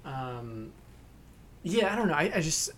[0.04, 0.72] um,
[1.64, 2.14] yeah, I don't know.
[2.14, 2.72] I, I just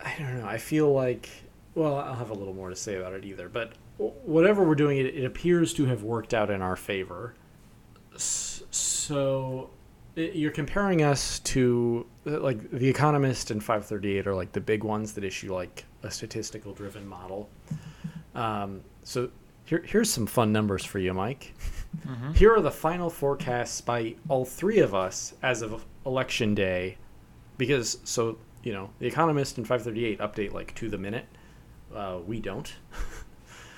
[0.00, 0.46] I don't know.
[0.46, 1.28] I feel like
[1.74, 3.48] well, I'll have a little more to say about it either.
[3.48, 7.34] But whatever we're doing, it, it appears to have worked out in our favor.
[8.16, 9.70] So
[10.18, 15.24] you're comparing us to like the economist and 538 are like the big ones that
[15.24, 17.48] issue like a statistical driven model.
[18.34, 19.30] Um, so
[19.64, 21.54] here, here's some fun numbers for you mike.
[22.06, 22.32] Mm-hmm.
[22.32, 26.98] here are the final forecasts by all three of us as of election day
[27.56, 31.26] because so you know the economist and 538 update like to the minute.
[31.94, 32.72] Uh, we don't.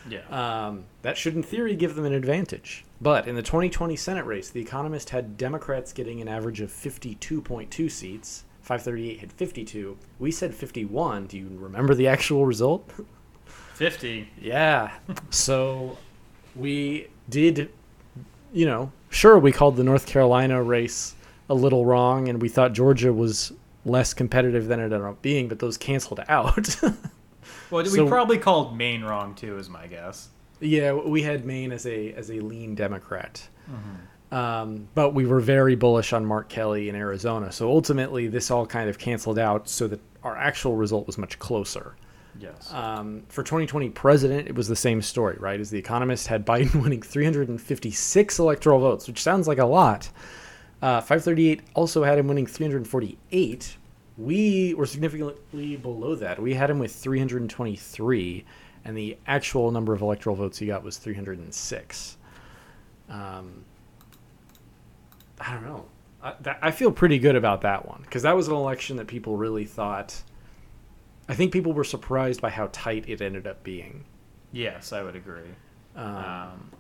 [0.08, 0.20] Yeah.
[0.30, 4.50] Um, that should in theory give them an advantage but in the 2020 Senate race,
[4.50, 8.44] The Economist had Democrats getting an average of 52.2 seats.
[8.62, 9.96] 538 had 52.
[10.18, 11.26] We said 51.
[11.26, 12.90] Do you remember the actual result?
[13.74, 14.28] 50.
[14.40, 14.92] Yeah.
[15.30, 15.96] so
[16.54, 17.70] we did,
[18.52, 21.14] you know, sure, we called the North Carolina race
[21.48, 23.52] a little wrong and we thought Georgia was
[23.86, 26.76] less competitive than it ended up being, but those canceled out.
[27.70, 30.28] well, so, we probably called Maine wrong too, is my guess.
[30.60, 33.46] Yeah, we had Maine as a as a lean Democrat.
[33.70, 34.34] Mm-hmm.
[34.34, 37.50] Um, but we were very bullish on Mark Kelly in Arizona.
[37.50, 41.38] So ultimately, this all kind of canceled out so that our actual result was much
[41.38, 41.96] closer.
[42.38, 42.72] Yes.
[42.72, 45.58] Um, for 2020 president, it was the same story, right?
[45.58, 50.08] As The Economist had Biden winning 356 electoral votes, which sounds like a lot.
[50.80, 53.76] Uh, 538 also had him winning 348.
[54.16, 56.40] We were significantly below that.
[56.40, 58.44] We had him with 323
[58.84, 62.16] and the actual number of electoral votes he got was 306.
[63.08, 63.64] Um,
[65.40, 65.86] I don't know.
[66.22, 69.06] I, that, I feel pretty good about that one because that was an election that
[69.06, 70.22] people really thought.
[71.28, 74.04] I think people were surprised by how tight it ended up being.
[74.52, 75.42] Yes, I would agree.
[75.94, 76.70] Um, um,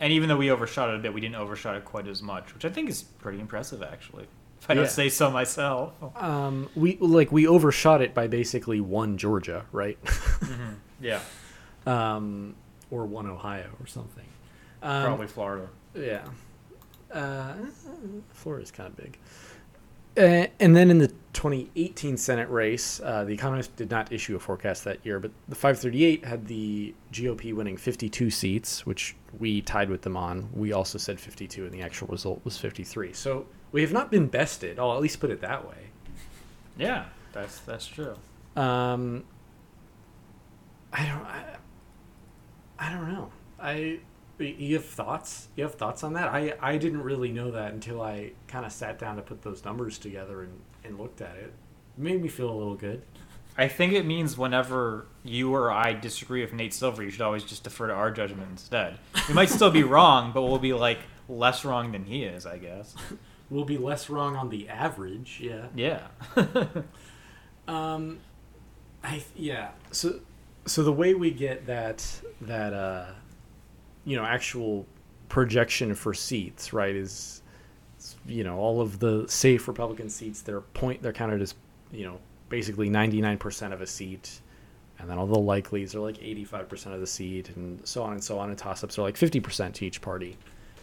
[0.00, 2.54] and even though we overshot it a bit, we didn't overshot it quite as much,
[2.54, 4.26] which I think is pretty impressive, actually.
[4.60, 5.92] If I don't say so myself.
[6.16, 10.00] Um, we like we overshot it by basically one Georgia, right?
[10.04, 10.74] mm-hmm.
[11.02, 11.20] Yeah.
[11.86, 12.54] Um,
[12.90, 14.24] or one Ohio or something.
[14.82, 15.68] Um, Probably Florida.
[15.94, 16.24] Yeah.
[17.12, 17.54] Uh,
[18.32, 19.18] Florida's kind of big.
[20.16, 24.38] Uh, and then in the 2018 Senate race, uh, the Economist did not issue a
[24.38, 29.88] forecast that year, but the 538 had the GOP winning 52 seats, which we tied
[29.88, 30.50] with them on.
[30.52, 33.14] We also said 52, and the actual result was 53.
[33.14, 34.78] So we have not been bested.
[34.78, 35.76] I'll at least put it that way.
[36.76, 38.14] Yeah, that's that's true.
[38.56, 39.24] Um,
[40.92, 41.24] I don't.
[41.24, 41.44] I,
[42.78, 43.30] I don't know.
[43.60, 44.00] I
[44.38, 45.48] you have thoughts?
[45.56, 46.28] You have thoughts on that?
[46.28, 49.64] I I didn't really know that until I kind of sat down to put those
[49.64, 51.52] numbers together and and looked at it.
[51.96, 53.02] It made me feel a little good.
[53.56, 57.44] I think it means whenever you or I disagree with Nate Silver, you should always
[57.44, 58.98] just defer to our judgment instead.
[59.28, 62.56] We might still be wrong, but we'll be like, less wrong than he is, I
[62.56, 62.94] guess.
[63.50, 65.38] we'll be less wrong on the average.
[65.42, 65.66] Yeah.
[65.74, 66.06] Yeah.
[67.68, 68.18] Um,
[69.04, 69.70] I yeah.
[69.92, 70.18] So
[70.66, 72.04] so the way we get that
[72.42, 73.06] that uh,
[74.04, 74.86] you know actual
[75.28, 77.42] projection for seats right is
[78.26, 81.54] you know all of the safe Republican seats they're point they're counted as
[81.90, 84.40] you know basically 99% of a seat
[84.98, 88.22] and then all the likelies are like 85% of the seat and so on and
[88.22, 90.36] so on and toss-ups are like 50% to each party.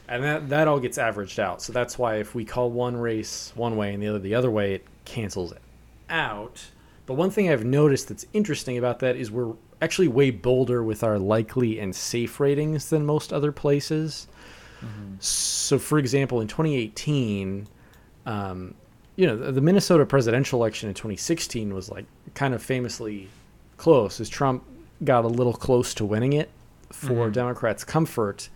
[0.07, 1.61] And that that all gets averaged out.
[1.61, 4.49] So that's why if we call one race one way and the other the other
[4.49, 5.61] way it cancels it
[6.09, 6.71] out.
[7.05, 11.03] But one thing i've noticed that's interesting about that is we're actually way bolder with
[11.03, 14.27] our likely and safe ratings than most other places
[15.19, 17.67] so for example in 2018
[18.25, 18.73] um,
[19.17, 23.27] you know the, the minnesota presidential election in 2016 was like kind of famously
[23.75, 24.63] close as trump
[25.03, 26.49] got a little close to winning it
[26.93, 27.33] for Mhm.
[27.33, 28.49] democrats comfort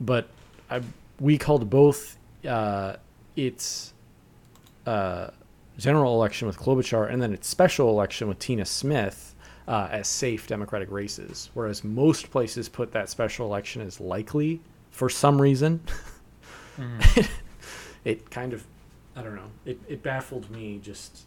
[0.00, 0.28] but
[0.70, 0.82] I,
[1.20, 2.96] we called both uh,
[3.36, 3.92] its
[4.86, 5.28] uh,
[5.78, 9.33] general election with Klobuchar and then its special election with Tina Smith
[9.68, 14.60] uh, as safe Democratic races, whereas most places put that special election as likely
[14.90, 15.80] for some reason.
[16.76, 17.28] Mhm.
[18.04, 18.66] it kind of,
[19.14, 21.20] I don't know, it, it baffled me just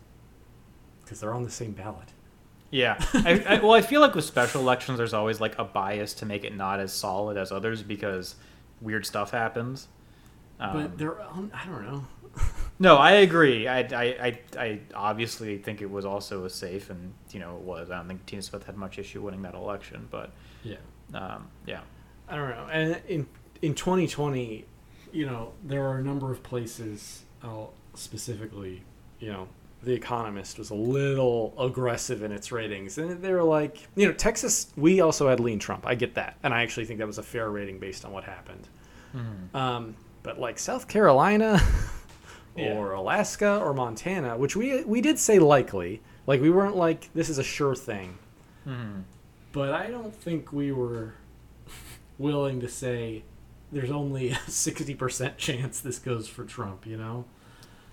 [1.04, 2.10] because they're on the same ballot.
[2.70, 2.98] Yeah.
[3.14, 6.26] I, I, well, I feel like with special elections, there's always like a bias to
[6.26, 8.36] make it not as solid as others because
[8.82, 9.88] weird stuff happens.
[10.60, 12.06] Um, But they're on, I don't know.
[12.80, 13.68] No, I agree.
[13.68, 17.62] I, I, I, I obviously think it was also a safe, and you know it
[17.64, 17.90] was.
[17.92, 20.32] I don't think Tina Smith had much issue winning that election, but
[20.64, 20.76] Yeah.
[21.14, 21.82] um, yeah.
[22.30, 22.68] I don't know.
[22.72, 23.28] And in
[23.62, 24.66] in 2020,
[25.12, 27.24] you know, there are a number of places.
[27.44, 28.84] I'll specifically,
[29.20, 29.48] you know,
[29.84, 34.14] The Economist was a little aggressive in its ratings, and they were like, you know,
[34.14, 34.72] Texas.
[34.76, 35.86] We also had lean Trump.
[35.88, 38.24] I get that, and I actually think that was a fair rating based on what
[38.24, 38.68] happened.
[39.56, 41.60] Um, but like South Carolina.
[42.58, 42.74] Yeah.
[42.74, 47.30] Or Alaska or Montana, which we we did say likely, like we weren't like this
[47.30, 48.18] is a sure thing,
[48.68, 49.04] Mhm.
[49.52, 51.14] but I don't think we were
[52.18, 53.24] willing to say
[53.72, 57.26] there's only a 60% chance this goes for Trump, you know?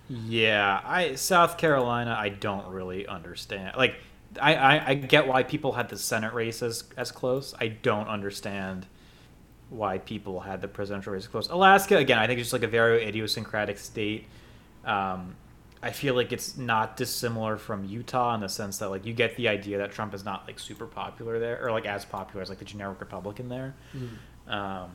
[0.09, 3.75] Yeah, I South Carolina, I don't really understand.
[3.77, 3.95] Like,
[4.41, 7.53] I, I, I get why people had the Senate race as, as close.
[7.59, 8.85] I don't understand
[9.69, 11.49] why people had the presidential race close.
[11.49, 14.27] Alaska, again, I think it's just like a very idiosyncratic state.
[14.85, 15.35] Um,
[15.83, 19.35] I feel like it's not dissimilar from Utah in the sense that like you get
[19.35, 22.49] the idea that Trump is not like super popular there or like as popular as
[22.49, 23.75] like the generic Republican there.
[24.47, 24.89] Um,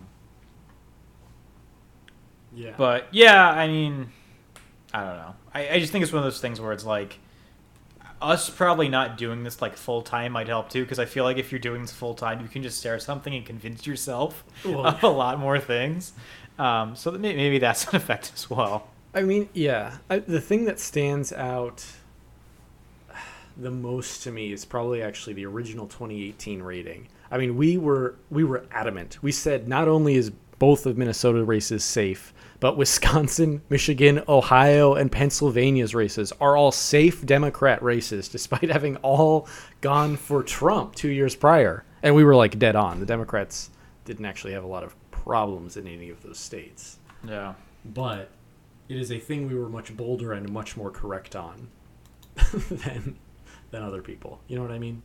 [2.53, 2.74] Yeah.
[2.76, 4.11] but yeah, I mean,
[4.93, 5.34] I don't know.
[5.55, 7.18] I, I just think it's one of those things where it's like
[8.20, 11.38] us probably not doing this like full time might help too because I feel like
[11.38, 14.45] if you're doing this full time, you can just stare at something and convince yourself
[14.64, 16.12] Well, of a lot more things.
[16.59, 18.88] Um, so that maybe that's an effect as well.
[19.14, 19.98] I mean, yeah.
[20.08, 21.84] I, the thing that stands out
[23.56, 27.08] the most to me is probably actually the original 2018 rating.
[27.30, 29.18] I mean, we were we were adamant.
[29.22, 35.11] We said not only is both of Minnesota races safe, but Wisconsin, Michigan, Ohio, and
[35.11, 39.48] Pennsylvania's races are all safe Democrat races, despite having all
[39.80, 41.84] gone for Trump two years prior.
[42.02, 43.00] And we were like dead on.
[43.00, 43.70] The Democrats
[44.04, 46.96] didn't actually have a lot of problems in any of those states
[47.26, 47.52] Yeah.
[47.84, 48.30] but
[48.91, 51.68] it is a thing we were much bolder and much more correct on
[52.70, 53.16] than
[53.70, 54.41] than other people.
[54.49, 55.03] You know what I mean?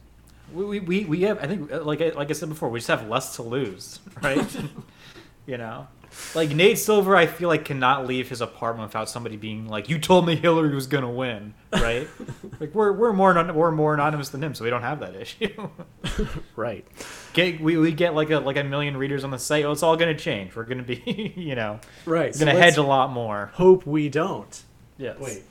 [0.54, 2.88] We, we, we, have I think uh, like I, like I said before we just
[2.88, 4.58] have less to lose right
[5.48, 5.88] you know
[6.34, 10.00] like Nate Silver I feel like cannot leave his apartment without somebody being like you
[10.00, 12.08] told me Hillary was gonna win right
[12.60, 15.70] like we're we're more we're more anonymous than him so we don't have that issue
[16.56, 16.86] Right.
[17.34, 19.84] get we, we get like a like a million readers on the site oh it's
[19.84, 22.38] all gonna change we're gonna be you know Right.
[22.38, 24.64] gonna so hedge a lot more hope we don't.
[24.98, 25.44] yes Wait.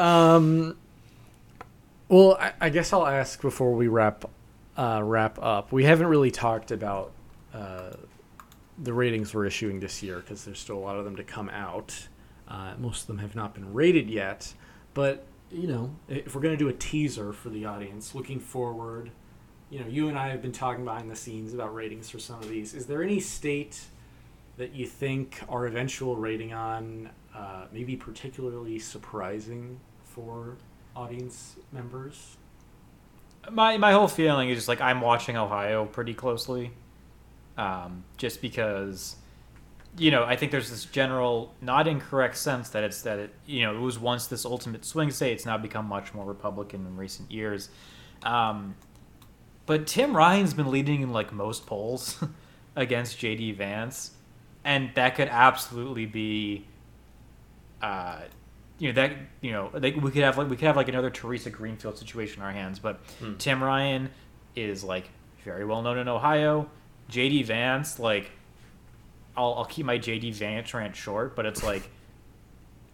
[0.00, 0.76] um.
[2.08, 4.26] Well, I, I guess I'll ask before we wrap
[4.76, 5.72] uh, wrap up.
[5.72, 7.12] We haven't really talked about
[7.54, 7.92] uh,
[8.82, 11.48] the ratings we're issuing this year because there's still a lot of them to come
[11.50, 12.08] out.
[12.48, 14.52] Uh, most of them have not been rated yet,
[14.94, 19.10] but you know, if we're going to do a teaser for the audience, looking forward,
[19.70, 22.40] you know, you and I have been talking behind the scenes about ratings for some
[22.40, 22.74] of these.
[22.74, 23.80] Is there any state
[24.56, 30.56] that you think our eventual rating on uh, maybe particularly surprising for
[30.96, 32.36] audience members?
[33.50, 36.72] my my whole feeling is just like I'm watching Ohio pretty closely,
[37.58, 39.16] um, just because,
[39.98, 43.62] you know, I think there's this general not incorrect sense that it's that it you
[43.62, 45.32] know it was once this ultimate swing state.
[45.32, 47.68] It's now become much more Republican in recent years,
[48.22, 48.74] um,
[49.66, 52.22] but Tim Ryan's been leading in like most polls
[52.76, 54.12] against JD Vance.
[54.64, 56.66] and that could absolutely be,
[57.82, 58.20] uh,
[58.78, 61.10] you know that you know like we could have like we could have like another
[61.10, 62.78] Theresa Greenfield situation in our hands.
[62.78, 63.34] But Hmm.
[63.36, 64.10] Tim Ryan
[64.56, 65.10] is like
[65.44, 66.68] very well known in Ohio.
[67.12, 68.30] JD Vance, like,
[69.36, 71.88] I'll I'll keep my JD Vance rant short, but it's like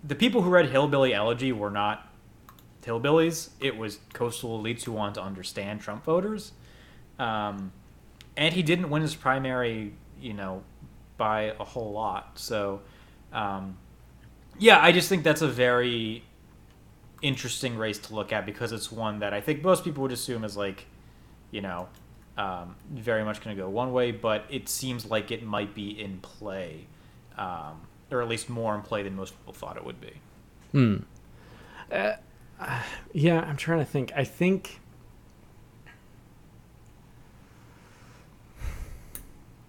[0.05, 2.09] the people who read Hillbilly Elegy were not
[2.89, 3.51] hillbillies.
[3.61, 6.53] It was coastal elites who wanted to understand Trump voters.
[7.19, 7.73] Um,
[8.37, 10.63] and he didn't win his primary, you know,
[11.17, 12.39] by a whole lot.
[12.39, 12.81] So,
[13.33, 13.77] um,
[14.59, 16.25] yeah, I just think that's a very
[17.21, 20.45] interesting race to look at because it's one that I think most people would assume
[20.45, 20.87] is like,
[21.51, 21.89] you know,
[22.39, 26.01] um, very much going to go one way, but it seems like it might be
[26.01, 26.87] in play,
[27.37, 27.81] um,
[28.13, 30.13] or at least more in play than most people thought it would be.
[30.71, 30.97] Hmm.
[31.91, 32.13] Uh,
[32.61, 32.83] uh,
[33.13, 34.13] yeah, I'm trying to think.
[34.15, 34.81] I think.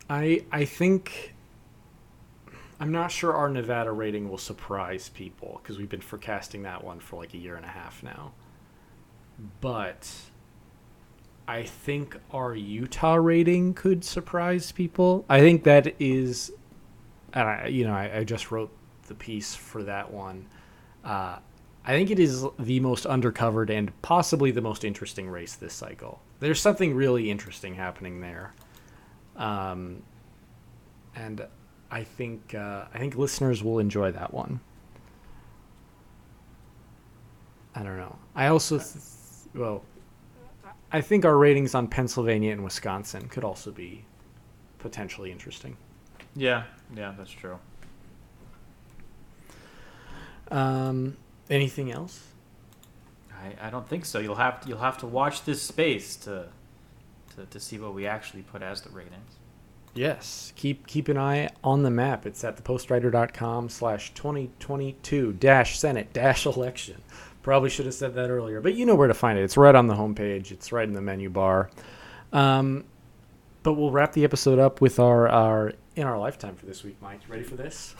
[0.08, 1.34] I I think.
[2.80, 7.00] I'm not sure our Nevada rating will surprise people because we've been forecasting that one
[7.00, 8.32] for like a year and a half now.
[9.60, 10.10] But
[11.50, 15.26] I think our Utah rating could surprise people.
[15.28, 16.52] I think that is,
[17.34, 18.70] and I, you know, I, I just wrote
[19.08, 20.46] the piece for that one.
[21.04, 21.40] Uh,
[21.84, 26.22] I think it is the most undercovered and possibly the most interesting race this cycle.
[26.40, 28.54] There's something really interesting happening there,
[29.36, 30.04] um,
[31.16, 31.48] and
[31.90, 34.60] I think uh, I think listeners will enjoy that one.
[37.74, 38.20] I don't know.
[38.36, 38.94] I also, th-
[39.56, 39.84] well,
[40.92, 44.06] I think our ratings on Pennsylvania and Wisconsin could also be
[44.80, 45.78] potentially interesting.
[46.36, 46.64] Yeah,
[46.96, 47.60] yeah, that's true.
[50.50, 51.18] Um,
[51.50, 52.24] anything else?
[53.32, 54.20] I, I don't think so.
[54.20, 56.48] You'll have to, you'll have to watch this space to,
[57.36, 59.36] to to see what we actually put as the ratings.
[59.94, 60.54] Yes.
[60.56, 62.26] Keep keep an eye on the map.
[62.26, 67.02] It's at thepostwriter.com slash 2022 dash Senate dash election.
[67.50, 69.42] Probably should have said that earlier, but you know where to find it.
[69.42, 70.52] It's right on the homepage.
[70.52, 71.72] It's right in the menu bar.
[72.32, 72.84] Um,
[73.64, 76.98] but we'll wrap the episode up with our, our in our lifetime for this week,
[77.02, 77.22] Mike.
[77.26, 77.96] You ready for this?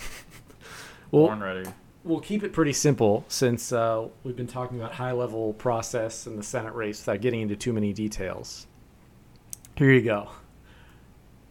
[1.12, 1.68] well, Born ready.
[2.04, 6.38] we'll keep it pretty simple since uh, we've been talking about high level process and
[6.38, 8.68] the Senate race without getting into too many details.
[9.78, 10.30] Here you go.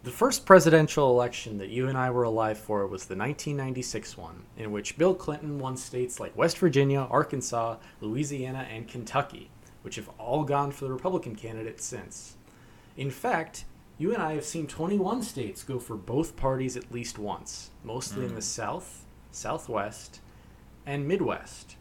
[0.04, 4.44] The first presidential election that you and I were alive for was the 1996 one,
[4.56, 9.50] in which Bill Clinton won states like West Virginia, Arkansas, Louisiana, and Kentucky,
[9.82, 12.36] which have all gone for the Republican candidate since.
[12.96, 13.64] In fact,
[13.98, 18.22] you and I have seen 21 states go for both parties at least once, mostly
[18.22, 18.40] in the hmm.
[18.40, 20.20] South, Southwest,
[20.86, 21.74] and Midwest.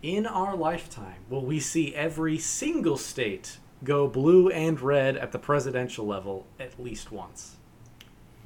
[0.00, 5.38] In our lifetime, will we see every single state go blue and red at the
[5.38, 7.56] presidential level at least once?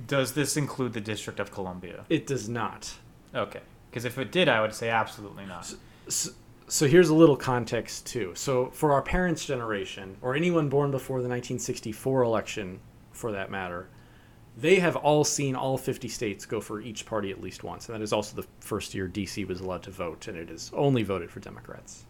[0.06, 2.04] Does this include the District of Columbia?
[2.08, 2.94] It does not.
[3.34, 3.60] Okay,
[3.90, 5.72] because if it did, I would say absolutely not.
[6.08, 6.30] So,
[6.68, 8.32] so here's a little context, too.
[8.34, 12.80] So, for our parents' generation, or anyone born before the 1964 election,
[13.12, 13.88] for that matter,
[14.56, 17.88] they have all seen all 50 states go for each party at least once.
[17.88, 20.70] And that is also the first year DC was allowed to vote, and it is
[20.74, 22.04] only voted for Democrats.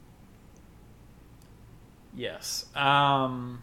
[2.16, 2.66] Yes.
[2.74, 3.62] Um,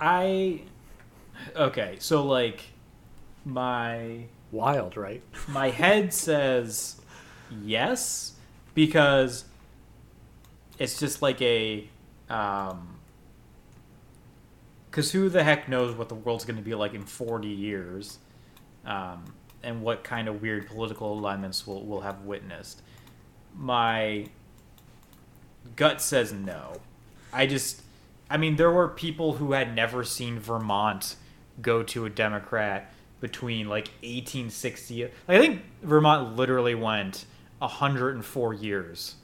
[0.00, 0.62] I.
[1.54, 2.64] Okay, so like,
[3.44, 5.22] my Wild, right?
[5.48, 7.00] my head says
[7.62, 8.32] yes
[8.74, 9.44] because
[10.78, 11.88] it's just like a
[12.28, 12.96] um
[14.90, 18.18] because who the heck knows what the world's going to be like in 40 years
[18.86, 19.24] um,
[19.62, 22.80] and what kind of weird political alignments we'll, we'll have witnessed
[23.54, 24.26] my
[25.74, 26.80] gut says no.
[27.32, 27.82] I just
[28.30, 31.16] i mean there were people who had never seen vermont
[31.60, 37.24] go to a democrat between like 1860 i think vermont literally went
[37.58, 39.14] 104 years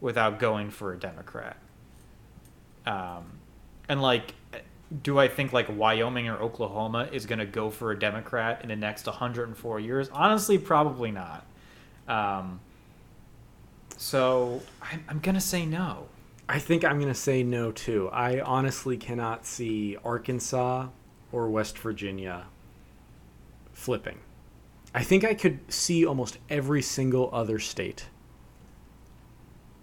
[0.00, 1.56] without going for a democrat.
[2.86, 3.38] Um,
[3.88, 4.34] and like
[5.02, 8.68] do i think like wyoming or oklahoma is going to go for a democrat in
[8.68, 10.08] the next 104 years?
[10.12, 11.44] Honestly probably not.
[12.06, 12.60] Um,
[13.98, 16.06] so I'm, I'm going to say no
[16.48, 18.08] I think I'm going to say no, too.
[18.10, 20.88] I honestly cannot see Arkansas
[21.30, 22.46] or West Virginia
[23.74, 24.18] flipping.
[24.94, 28.06] I think I could see almost every single other state.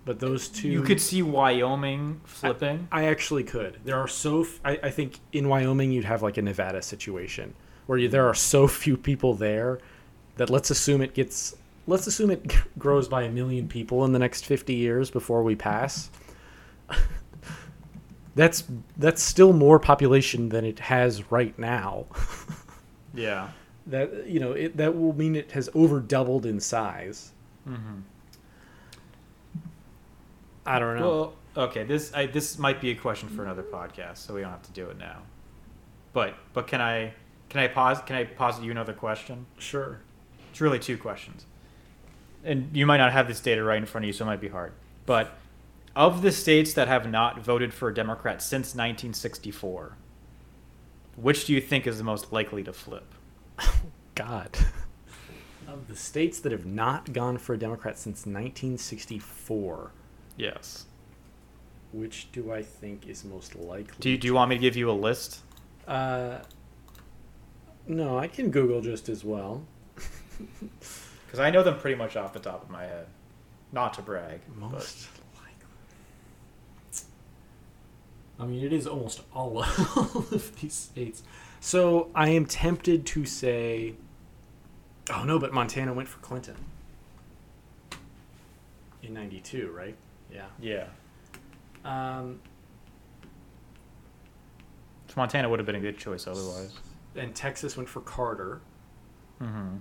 [0.05, 0.67] But those two.
[0.67, 3.79] you could see wyoming flipping I actually could.
[3.85, 4.41] There are so.
[4.41, 7.55] F- I, I think in Wyoming you'd have like a Nevada situation
[7.87, 9.79] where you, there are so few people there
[10.37, 11.55] that let's assume it gets.
[11.87, 15.55] Let's assume it grows by a million people in the next 50 years before we
[15.55, 16.09] pass.
[18.35, 18.63] that's
[18.97, 22.05] that's still more population than it has right now.
[23.17, 23.51] Yeah.
[23.87, 27.31] that you know it, that will mean it has over doubled in size.
[27.65, 27.99] Mm-hmm.
[30.65, 31.09] I don't know.
[31.55, 31.83] Well, okay.
[31.85, 34.71] This I, this might be a question for another podcast, so we don't have to
[34.71, 35.21] do it now.
[36.11, 37.13] But but can I
[37.47, 38.01] can I pause?
[38.05, 39.45] Can I posit you another question?
[39.59, 40.01] sure.
[40.51, 41.45] It's really two questions,
[42.45, 44.39] and you might not have this data right in front of you, so it might
[44.41, 44.71] be hard.
[45.05, 45.37] But
[45.95, 49.97] of the states that have not voted for a Democrat since 1964,
[51.15, 53.13] which do you think is the most likely to flip?
[54.15, 54.57] God.
[55.67, 59.91] of the states that have not gone for a Democrat since 1964,
[60.37, 60.85] Yes.
[61.91, 63.95] which do I think is most likely?
[63.99, 65.39] Do you, do you want me to give you a list?
[65.87, 66.39] Uh,
[67.87, 69.65] no, I can Google just as well.
[71.35, 73.07] Because I know them pretty much off the top of my head.
[73.73, 74.39] Not to brag.
[74.57, 75.49] but- Most likely.
[78.39, 81.23] I mean, it is almost all of these states.
[81.59, 83.95] So I am tempted to say,
[85.13, 86.55] oh no, but Montana went for Clinton
[89.03, 89.95] in '92, right?
[90.33, 90.45] Yeah.
[90.61, 90.87] Yeah.
[91.83, 92.39] Um,
[95.09, 96.71] So Montana would have been a good choice otherwise.
[97.17, 98.61] and Texas went for Carter.
[99.41, 99.79] Mm-hmm.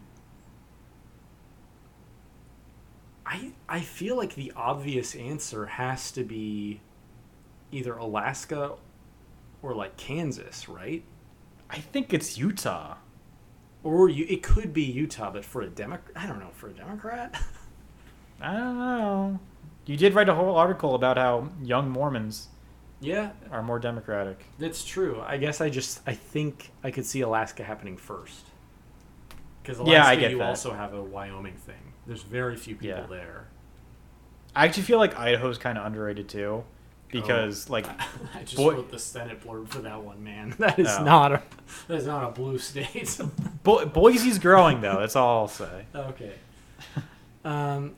[3.26, 6.80] I I feel like the obvious answer has to be
[7.72, 8.72] either Alaska
[9.62, 11.02] or like Kansas, right?
[11.70, 12.96] I think it's Utah.
[13.82, 16.72] Or you, it could be Utah, but for a Democrat, I don't know, for a
[16.72, 17.38] Democrat.
[18.40, 19.40] I don't know.
[19.86, 22.48] You did write a whole article about how young Mormons
[23.00, 24.44] yeah, are more democratic.
[24.58, 25.22] that's true.
[25.26, 28.46] I guess I just I think I could see Alaska happening first.
[29.62, 30.48] Because Yeah, Alaska, I get you that.
[30.48, 31.93] also have a Wyoming thing.
[32.06, 33.06] There's very few people Yeah.
[33.08, 33.46] there.
[34.54, 36.64] I actually feel like Idaho's kind of underrated too,
[37.10, 37.86] because like
[38.34, 40.54] I just Boy- wrote the Senate blurb for that one, man.
[40.58, 41.02] That is Oh.
[41.04, 41.42] not a
[41.88, 43.18] that is not a blue state.
[43.64, 44.98] Bo- Boise's growing though.
[45.00, 45.86] That's all I'll say.
[45.94, 46.32] okay.
[47.44, 47.94] Um,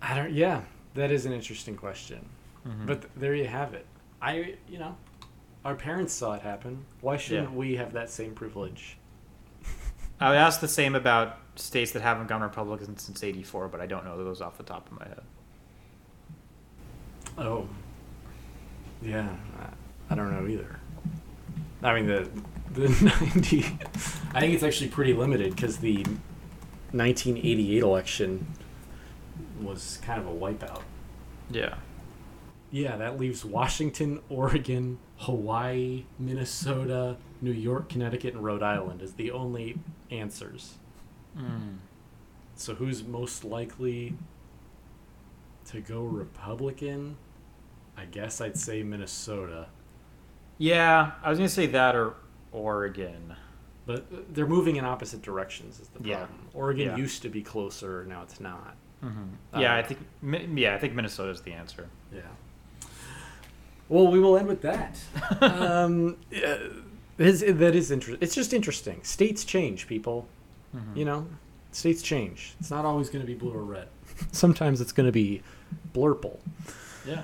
[0.00, 0.32] I don't.
[0.32, 0.62] Yeah,
[0.94, 2.24] that is an interesting question.
[2.66, 2.86] Mhm.
[2.86, 3.86] But th- there you have it.
[4.20, 4.96] I, you know,
[5.64, 6.84] our parents saw it happen.
[7.00, 7.56] Why shouldn't Yeah.
[7.56, 8.96] we have that same privilege?
[10.20, 13.86] I would ask the same about states that haven't gone Republican since '84, but I
[13.86, 15.22] don't know those off the top of my head.
[17.38, 17.66] Oh,
[19.00, 19.28] yeah.
[19.58, 20.78] I, I don't know either.
[21.82, 22.28] I mean the
[22.72, 22.88] the
[23.20, 23.66] ninety.
[24.34, 26.04] I think it's actually pretty limited because the
[26.92, 28.46] 1988 election
[29.60, 30.82] was kind of a wipeout.
[31.50, 31.74] Yeah.
[32.70, 39.30] Yeah, that leaves Washington, Oregon, Hawaii, Minnesota, New York, Connecticut, and Rhode Island as the
[39.30, 39.78] only
[40.10, 40.74] answers.
[41.36, 41.76] Mm.
[42.56, 44.14] So who's most likely
[45.66, 47.16] to go Republican?
[47.96, 49.66] I guess I'd say Minnesota.
[50.58, 52.14] Yeah, I was gonna say that or
[52.52, 53.34] Oregon.
[53.84, 56.18] But they're moving in opposite directions is the Yeah.
[56.18, 56.38] problem.
[56.54, 56.96] Oregon Yeah.
[56.96, 58.76] used to be closer, now it's not.
[59.02, 59.22] Mm-hmm.
[59.54, 60.58] Uh, Yeah, I think.
[60.58, 61.88] Yeah, I think Minnesota's the answer.
[62.14, 62.20] Yeah.
[63.88, 64.98] Well, we will end with that.
[65.42, 66.58] um, yeah,
[67.16, 68.18] that is interesting.
[68.22, 69.00] It's just interesting.
[69.02, 70.28] States change, people.
[70.74, 70.96] Mhm.
[70.96, 71.26] You know,
[71.72, 72.54] states change.
[72.60, 73.88] It's not always going to be blue or red.
[74.32, 75.42] Sometimes it's going to be
[75.94, 76.38] blurple.
[77.06, 77.22] Yeah.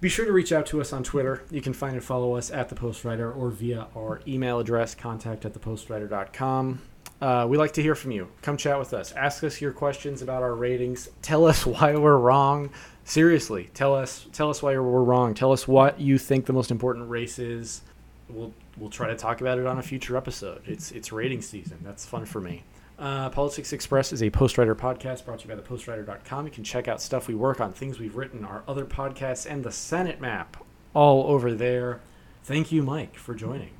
[0.00, 1.42] Be sure to reach out to us on Twitter.
[1.50, 5.44] You can find and follow us at The Postwriter or via our email address, contact
[5.46, 6.80] at thepostwriter.com.
[7.22, 8.28] Uh, we like to hear from you.
[8.42, 9.12] Come chat with us.
[9.12, 11.08] Ask us your questions about our ratings.
[11.22, 12.70] Tell us why we're wrong.
[13.04, 15.34] Seriously, tell us tell us why we're wrong.
[15.34, 17.82] Tell us what you think the most important race is.
[18.28, 20.62] We'll we'll try to talk about it on a future episode.
[20.66, 21.78] It's it's rating season.
[21.82, 22.62] That's fun for me.
[22.98, 26.46] Uh, Politics Express is a Postwriter podcast brought to you by thepostwriter.com.
[26.46, 29.64] You can check out stuff we work on, things we've written, our other podcasts, and
[29.64, 30.56] the Senate map
[30.94, 32.00] all over there.
[32.44, 33.70] Thank you, Mike, for joining.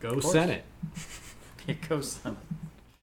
[0.00, 0.20] Go.
[0.20, 0.64] Senate.
[1.68, 2.18] It goes.